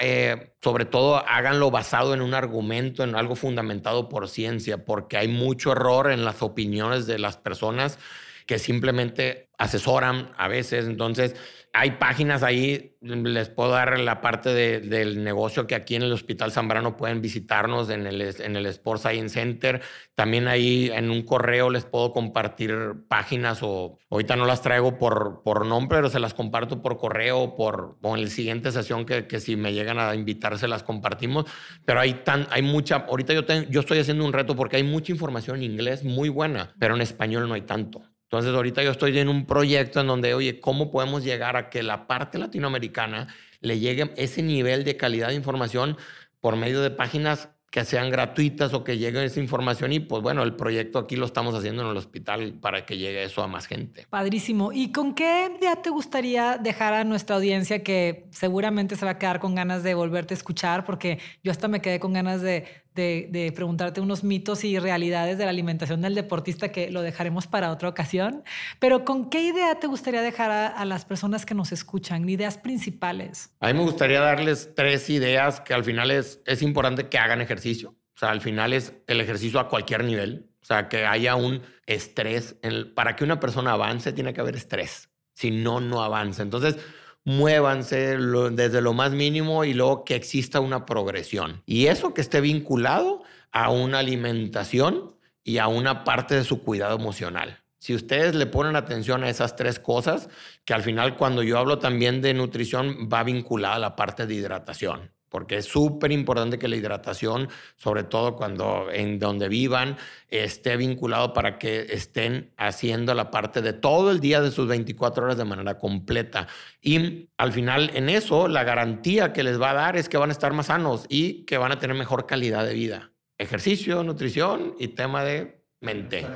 eh, 0.00 0.52
sobre 0.62 0.84
todo 0.86 1.16
háganlo 1.28 1.70
basado 1.70 2.14
en 2.14 2.22
un 2.22 2.34
argumento, 2.34 3.04
en 3.04 3.14
algo 3.14 3.36
fundamentado 3.36 4.08
por 4.08 4.28
ciencia, 4.28 4.84
porque 4.84 5.16
hay 5.16 5.28
mucho 5.28 5.72
error 5.72 6.10
en 6.10 6.24
las 6.24 6.42
opiniones 6.42 7.06
de 7.06 7.18
las 7.18 7.36
personas 7.36 7.98
que 8.46 8.58
simplemente 8.58 9.50
asesoran 9.58 10.32
a 10.36 10.48
veces. 10.48 10.86
Entonces, 10.86 11.36
hay 11.72 11.92
páginas 11.92 12.42
ahí, 12.42 12.96
les 13.00 13.48
puedo 13.48 13.70
dar 13.70 13.98
la 14.00 14.20
parte 14.20 14.50
del 14.50 15.22
negocio 15.22 15.66
que 15.68 15.76
aquí 15.76 15.94
en 15.94 16.02
el 16.02 16.12
Hospital 16.12 16.50
Zambrano 16.50 16.96
pueden 16.96 17.22
visitarnos 17.22 17.90
en 17.90 18.06
el, 18.06 18.20
en 18.20 18.56
el 18.56 18.66
Sports 18.66 19.02
Science 19.02 19.34
Center. 19.34 19.80
También 20.16 20.48
ahí 20.48 20.90
en 20.92 21.10
un 21.10 21.22
correo 21.22 21.70
les 21.70 21.84
puedo 21.84 22.12
compartir 22.12 23.04
páginas 23.08 23.60
o 23.62 23.98
ahorita 24.10 24.34
no 24.34 24.46
las 24.46 24.62
traigo 24.62 24.98
por, 24.98 25.42
por 25.44 25.64
nombre, 25.64 25.98
pero 25.98 26.10
se 26.10 26.18
las 26.18 26.34
comparto 26.34 26.82
por 26.82 26.98
correo 26.98 27.54
por, 27.54 27.98
o 28.02 28.16
en 28.16 28.24
la 28.24 28.30
siguiente 28.30 28.72
sesión 28.72 29.06
que, 29.06 29.28
que 29.28 29.38
si 29.38 29.54
me 29.54 29.72
llegan 29.72 29.98
a 29.98 30.14
invitar 30.14 30.58
se 30.58 30.66
las 30.66 30.82
compartimos. 30.82 31.44
Pero 31.84 32.00
hay, 32.00 32.14
tan, 32.24 32.48
hay 32.50 32.62
mucha, 32.62 32.96
ahorita 32.96 33.32
yo, 33.32 33.42
yo 33.68 33.80
estoy 33.80 34.00
haciendo 34.00 34.24
un 34.24 34.32
reto 34.32 34.56
porque 34.56 34.76
hay 34.76 34.82
mucha 34.82 35.12
información 35.12 35.56
en 35.58 35.62
inglés 35.70 36.02
muy 36.02 36.28
buena, 36.28 36.74
pero 36.80 36.96
en 36.96 37.00
español 37.00 37.48
no 37.48 37.54
hay 37.54 37.62
tanto. 37.62 38.02
Entonces, 38.30 38.54
ahorita 38.54 38.84
yo 38.84 38.92
estoy 38.92 39.18
en 39.18 39.28
un 39.28 39.44
proyecto 39.44 40.00
en 40.00 40.06
donde, 40.06 40.34
oye, 40.34 40.60
¿cómo 40.60 40.92
podemos 40.92 41.24
llegar 41.24 41.56
a 41.56 41.68
que 41.68 41.82
la 41.82 42.06
parte 42.06 42.38
latinoamericana 42.38 43.26
le 43.60 43.80
llegue 43.80 44.12
ese 44.16 44.40
nivel 44.40 44.84
de 44.84 44.96
calidad 44.96 45.30
de 45.30 45.34
información 45.34 45.96
por 46.38 46.54
medio 46.54 46.80
de 46.80 46.92
páginas 46.92 47.48
que 47.72 47.84
sean 47.84 48.10
gratuitas 48.10 48.72
o 48.74 48.82
que 48.82 48.98
llegue 48.98 49.24
esa 49.24 49.40
información 49.40 49.92
y 49.92 50.00
pues 50.00 50.22
bueno, 50.22 50.42
el 50.42 50.56
proyecto 50.56 50.98
aquí 50.98 51.14
lo 51.14 51.24
estamos 51.24 51.54
haciendo 51.54 51.82
en 51.82 51.88
el 51.88 51.96
hospital 51.96 52.54
para 52.60 52.84
que 52.84 52.98
llegue 52.98 53.22
eso 53.24 53.42
a 53.42 53.46
más 53.46 53.66
gente. 53.66 54.06
Padrísimo. 54.10 54.72
¿Y 54.72 54.90
con 54.90 55.14
qué 55.14 55.48
idea 55.56 55.76
te 55.76 55.90
gustaría 55.90 56.58
dejar 56.58 56.94
a 56.94 57.04
nuestra 57.04 57.36
audiencia 57.36 57.84
que 57.84 58.26
seguramente 58.30 58.96
se 58.96 59.04
va 59.04 59.12
a 59.12 59.18
quedar 59.18 59.38
con 59.38 59.54
ganas 59.54 59.84
de 59.84 59.94
volverte 59.94 60.34
a 60.34 60.36
escuchar? 60.36 60.84
Porque 60.84 61.20
yo 61.44 61.52
hasta 61.52 61.68
me 61.68 61.80
quedé 61.80 62.00
con 62.00 62.12
ganas 62.12 62.42
de, 62.42 62.64
de, 63.00 63.52
preguntarte 63.54 64.00
unos 64.00 64.24
mitos 64.24 64.64
y 64.64 64.78
realidades 64.78 65.38
de 65.38 65.44
la 65.44 65.50
alimentación 65.50 66.00
del 66.00 66.14
deportista 66.14 66.70
que 66.70 66.90
lo 66.90 67.02
dejaremos 67.02 67.46
para 67.46 67.70
otra 67.70 67.88
ocasión. 67.88 68.44
Pero 68.78 69.04
¿con 69.04 69.30
qué 69.30 69.42
idea 69.42 69.78
te 69.80 69.86
gustaría 69.86 70.22
dejar 70.22 70.50
a, 70.50 70.84
las 70.84 71.04
personas 71.04 71.46
que 71.46 71.54
nos 71.54 71.72
escuchan? 71.72 72.28
Ideas 72.28 72.58
principales. 72.58 73.50
A 73.60 73.68
mí 73.68 73.74
me 73.74 73.84
gustaría 73.84 74.20
darles 74.20 74.70
tres 74.74 75.08
ideas 75.10 75.60
que 75.60 75.74
al 75.74 75.84
final 75.84 76.10
es, 76.10 76.40
es 76.46 76.62
importante 76.62 77.08
que 77.08 77.18
hagan 77.18 77.40
ejercicio. 77.40 77.90
O 78.14 78.18
sea, 78.18 78.30
al 78.30 78.40
final 78.40 78.72
es 78.72 78.92
el 79.06 79.20
ejercicio 79.20 79.60
a 79.60 79.68
cualquier 79.68 80.04
nivel. 80.04 80.50
O 80.62 80.64
sea, 80.64 80.88
que 80.88 81.06
haya 81.06 81.36
un 81.36 81.62
estrés. 81.86 82.56
Para 82.94 83.16
que 83.16 83.24
una 83.24 83.40
persona 83.40 83.72
avance, 83.72 84.12
tiene 84.12 84.34
que 84.34 84.40
haber 84.40 84.56
estrés. 84.56 85.08
Si 85.34 85.50
no, 85.50 85.80
no 85.80 86.02
avanza. 86.02 86.42
Entonces, 86.42 86.76
muévanse 87.24 88.16
desde 88.52 88.80
lo 88.80 88.92
más 88.92 89.12
mínimo 89.12 89.64
y 89.64 89.74
luego 89.74 90.04
que 90.04 90.14
exista 90.14 90.60
una 90.60 90.86
progresión. 90.86 91.62
Y 91.66 91.86
eso 91.86 92.14
que 92.14 92.20
esté 92.20 92.40
vinculado 92.40 93.22
a 93.52 93.70
una 93.70 93.98
alimentación 93.98 95.16
y 95.44 95.58
a 95.58 95.68
una 95.68 96.04
parte 96.04 96.34
de 96.34 96.44
su 96.44 96.62
cuidado 96.62 96.96
emocional. 96.96 97.58
Si 97.78 97.94
ustedes 97.94 98.34
le 98.34 98.46
ponen 98.46 98.76
atención 98.76 99.24
a 99.24 99.30
esas 99.30 99.56
tres 99.56 99.78
cosas, 99.78 100.28
que 100.64 100.74
al 100.74 100.82
final 100.82 101.16
cuando 101.16 101.42
yo 101.42 101.58
hablo 101.58 101.78
también 101.78 102.20
de 102.20 102.34
nutrición 102.34 103.08
va 103.10 103.24
vinculada 103.24 103.76
a 103.76 103.78
la 103.78 103.96
parte 103.96 104.26
de 104.26 104.34
hidratación 104.34 105.12
porque 105.30 105.56
es 105.56 105.64
súper 105.64 106.12
importante 106.12 106.58
que 106.58 106.68
la 106.68 106.76
hidratación, 106.76 107.48
sobre 107.76 108.02
todo 108.02 108.36
cuando 108.36 108.90
en 108.92 109.18
donde 109.18 109.48
vivan, 109.48 109.96
esté 110.28 110.76
vinculado 110.76 111.32
para 111.32 111.58
que 111.58 111.86
estén 111.90 112.50
haciendo 112.56 113.14
la 113.14 113.30
parte 113.30 113.62
de 113.62 113.72
todo 113.72 114.10
el 114.10 114.20
día 114.20 114.42
de 114.42 114.50
sus 114.50 114.66
24 114.66 115.24
horas 115.24 115.38
de 115.38 115.44
manera 115.44 115.78
completa. 115.78 116.48
Y 116.82 117.30
al 117.38 117.52
final 117.52 117.90
en 117.94 118.08
eso, 118.08 118.48
la 118.48 118.64
garantía 118.64 119.32
que 119.32 119.42
les 119.42 119.60
va 119.60 119.70
a 119.70 119.74
dar 119.74 119.96
es 119.96 120.08
que 120.08 120.18
van 120.18 120.30
a 120.30 120.32
estar 120.32 120.52
más 120.52 120.66
sanos 120.66 121.06
y 121.08 121.44
que 121.44 121.56
van 121.56 121.72
a 121.72 121.78
tener 121.78 121.96
mejor 121.96 122.26
calidad 122.26 122.66
de 122.66 122.74
vida. 122.74 123.12
Ejercicio, 123.38 124.02
nutrición 124.02 124.74
y 124.78 124.88
tema 124.88 125.24
de 125.24 125.62
mente. 125.80 126.26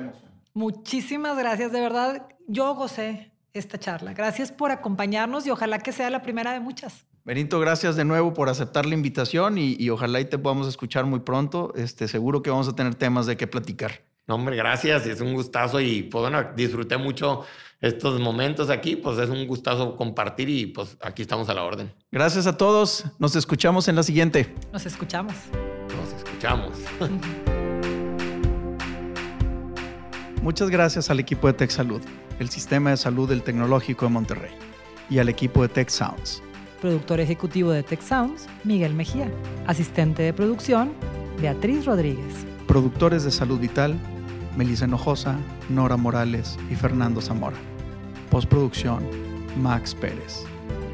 Muchísimas 0.54 1.36
gracias, 1.36 1.72
de 1.72 1.80
verdad. 1.80 2.28
Yo 2.46 2.74
gocé 2.76 3.32
esta 3.52 3.78
charla. 3.78 4.14
Gracias 4.14 4.52
por 4.52 4.70
acompañarnos 4.70 5.46
y 5.46 5.50
ojalá 5.50 5.80
que 5.80 5.92
sea 5.92 6.10
la 6.10 6.22
primera 6.22 6.52
de 6.52 6.60
muchas. 6.60 7.06
Benito, 7.24 7.58
gracias 7.58 7.96
de 7.96 8.04
nuevo 8.04 8.34
por 8.34 8.50
aceptar 8.50 8.84
la 8.84 8.92
invitación 8.92 9.56
y, 9.56 9.88
ojalá 9.88 10.20
y 10.20 10.26
te 10.26 10.36
podamos 10.36 10.68
escuchar 10.68 11.06
muy 11.06 11.20
pronto. 11.20 11.72
Este, 11.74 12.06
seguro 12.06 12.42
que 12.42 12.50
vamos 12.50 12.68
a 12.68 12.76
tener 12.76 12.96
temas 12.96 13.24
de 13.24 13.38
qué 13.38 13.46
platicar. 13.46 14.02
No, 14.26 14.34
hombre, 14.34 14.56
gracias. 14.56 15.06
Es 15.06 15.22
un 15.22 15.32
gustazo 15.32 15.80
y 15.80 16.02
pues 16.02 16.20
bueno, 16.20 16.46
disfruté 16.54 16.98
mucho 16.98 17.46
estos 17.80 18.20
momentos 18.20 18.68
aquí. 18.68 18.96
Pues 18.96 19.16
es 19.16 19.30
un 19.30 19.46
gustazo 19.46 19.96
compartir 19.96 20.50
y 20.50 20.66
pues 20.66 20.98
aquí 21.00 21.22
estamos 21.22 21.48
a 21.48 21.54
la 21.54 21.64
orden. 21.64 21.94
Gracias 22.12 22.46
a 22.46 22.58
todos. 22.58 23.06
Nos 23.18 23.34
escuchamos 23.36 23.88
en 23.88 23.96
la 23.96 24.02
siguiente. 24.02 24.54
Nos 24.70 24.84
escuchamos. 24.84 25.34
Nos 25.96 26.12
escuchamos. 26.12 26.76
Muchas 30.42 30.68
gracias 30.68 31.08
al 31.08 31.20
equipo 31.20 31.46
de 31.46 31.54
Tech 31.54 31.70
Salud, 31.70 32.02
el 32.38 32.50
sistema 32.50 32.90
de 32.90 32.98
salud 32.98 33.26
del 33.26 33.42
Tecnológico 33.42 34.04
de 34.04 34.12
Monterrey, 34.12 34.50
y 35.08 35.20
al 35.20 35.30
equipo 35.30 35.62
de 35.62 35.68
Tech 35.68 35.88
Sounds 35.88 36.42
productor 36.80 37.20
ejecutivo 37.20 37.70
de 37.70 37.82
Tech 37.82 38.00
Sounds, 38.00 38.46
Miguel 38.64 38.94
Mejía, 38.94 39.30
asistente 39.66 40.22
de 40.22 40.32
producción, 40.32 40.92
Beatriz 41.40 41.84
Rodríguez. 41.84 42.46
Productores 42.66 43.24
de 43.24 43.30
Salud 43.30 43.58
Vital, 43.58 43.96
Melissa 44.56 44.86
Hinojosa, 44.86 45.36
Nora 45.68 45.96
Morales 45.96 46.56
y 46.70 46.74
Fernando 46.74 47.20
Zamora. 47.20 47.56
Postproducción, 48.30 49.04
Max 49.60 49.94
Pérez. 49.94 50.44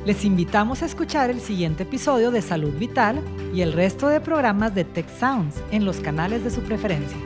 Les 0.06 0.24
invitamos 0.24 0.82
a 0.82 0.86
escuchar 0.86 1.30
el 1.30 1.40
siguiente 1.40 1.82
episodio 1.82 2.30
de 2.30 2.40
Salud 2.40 2.72
Vital 2.78 3.22
y 3.54 3.60
el 3.60 3.72
resto 3.72 4.08
de 4.08 4.20
programas 4.20 4.74
de 4.74 4.84
Tech 4.84 5.08
Sounds 5.18 5.56
en 5.70 5.84
los 5.84 5.98
canales 5.98 6.42
de 6.42 6.50
su 6.50 6.62
preferencia. 6.62 7.18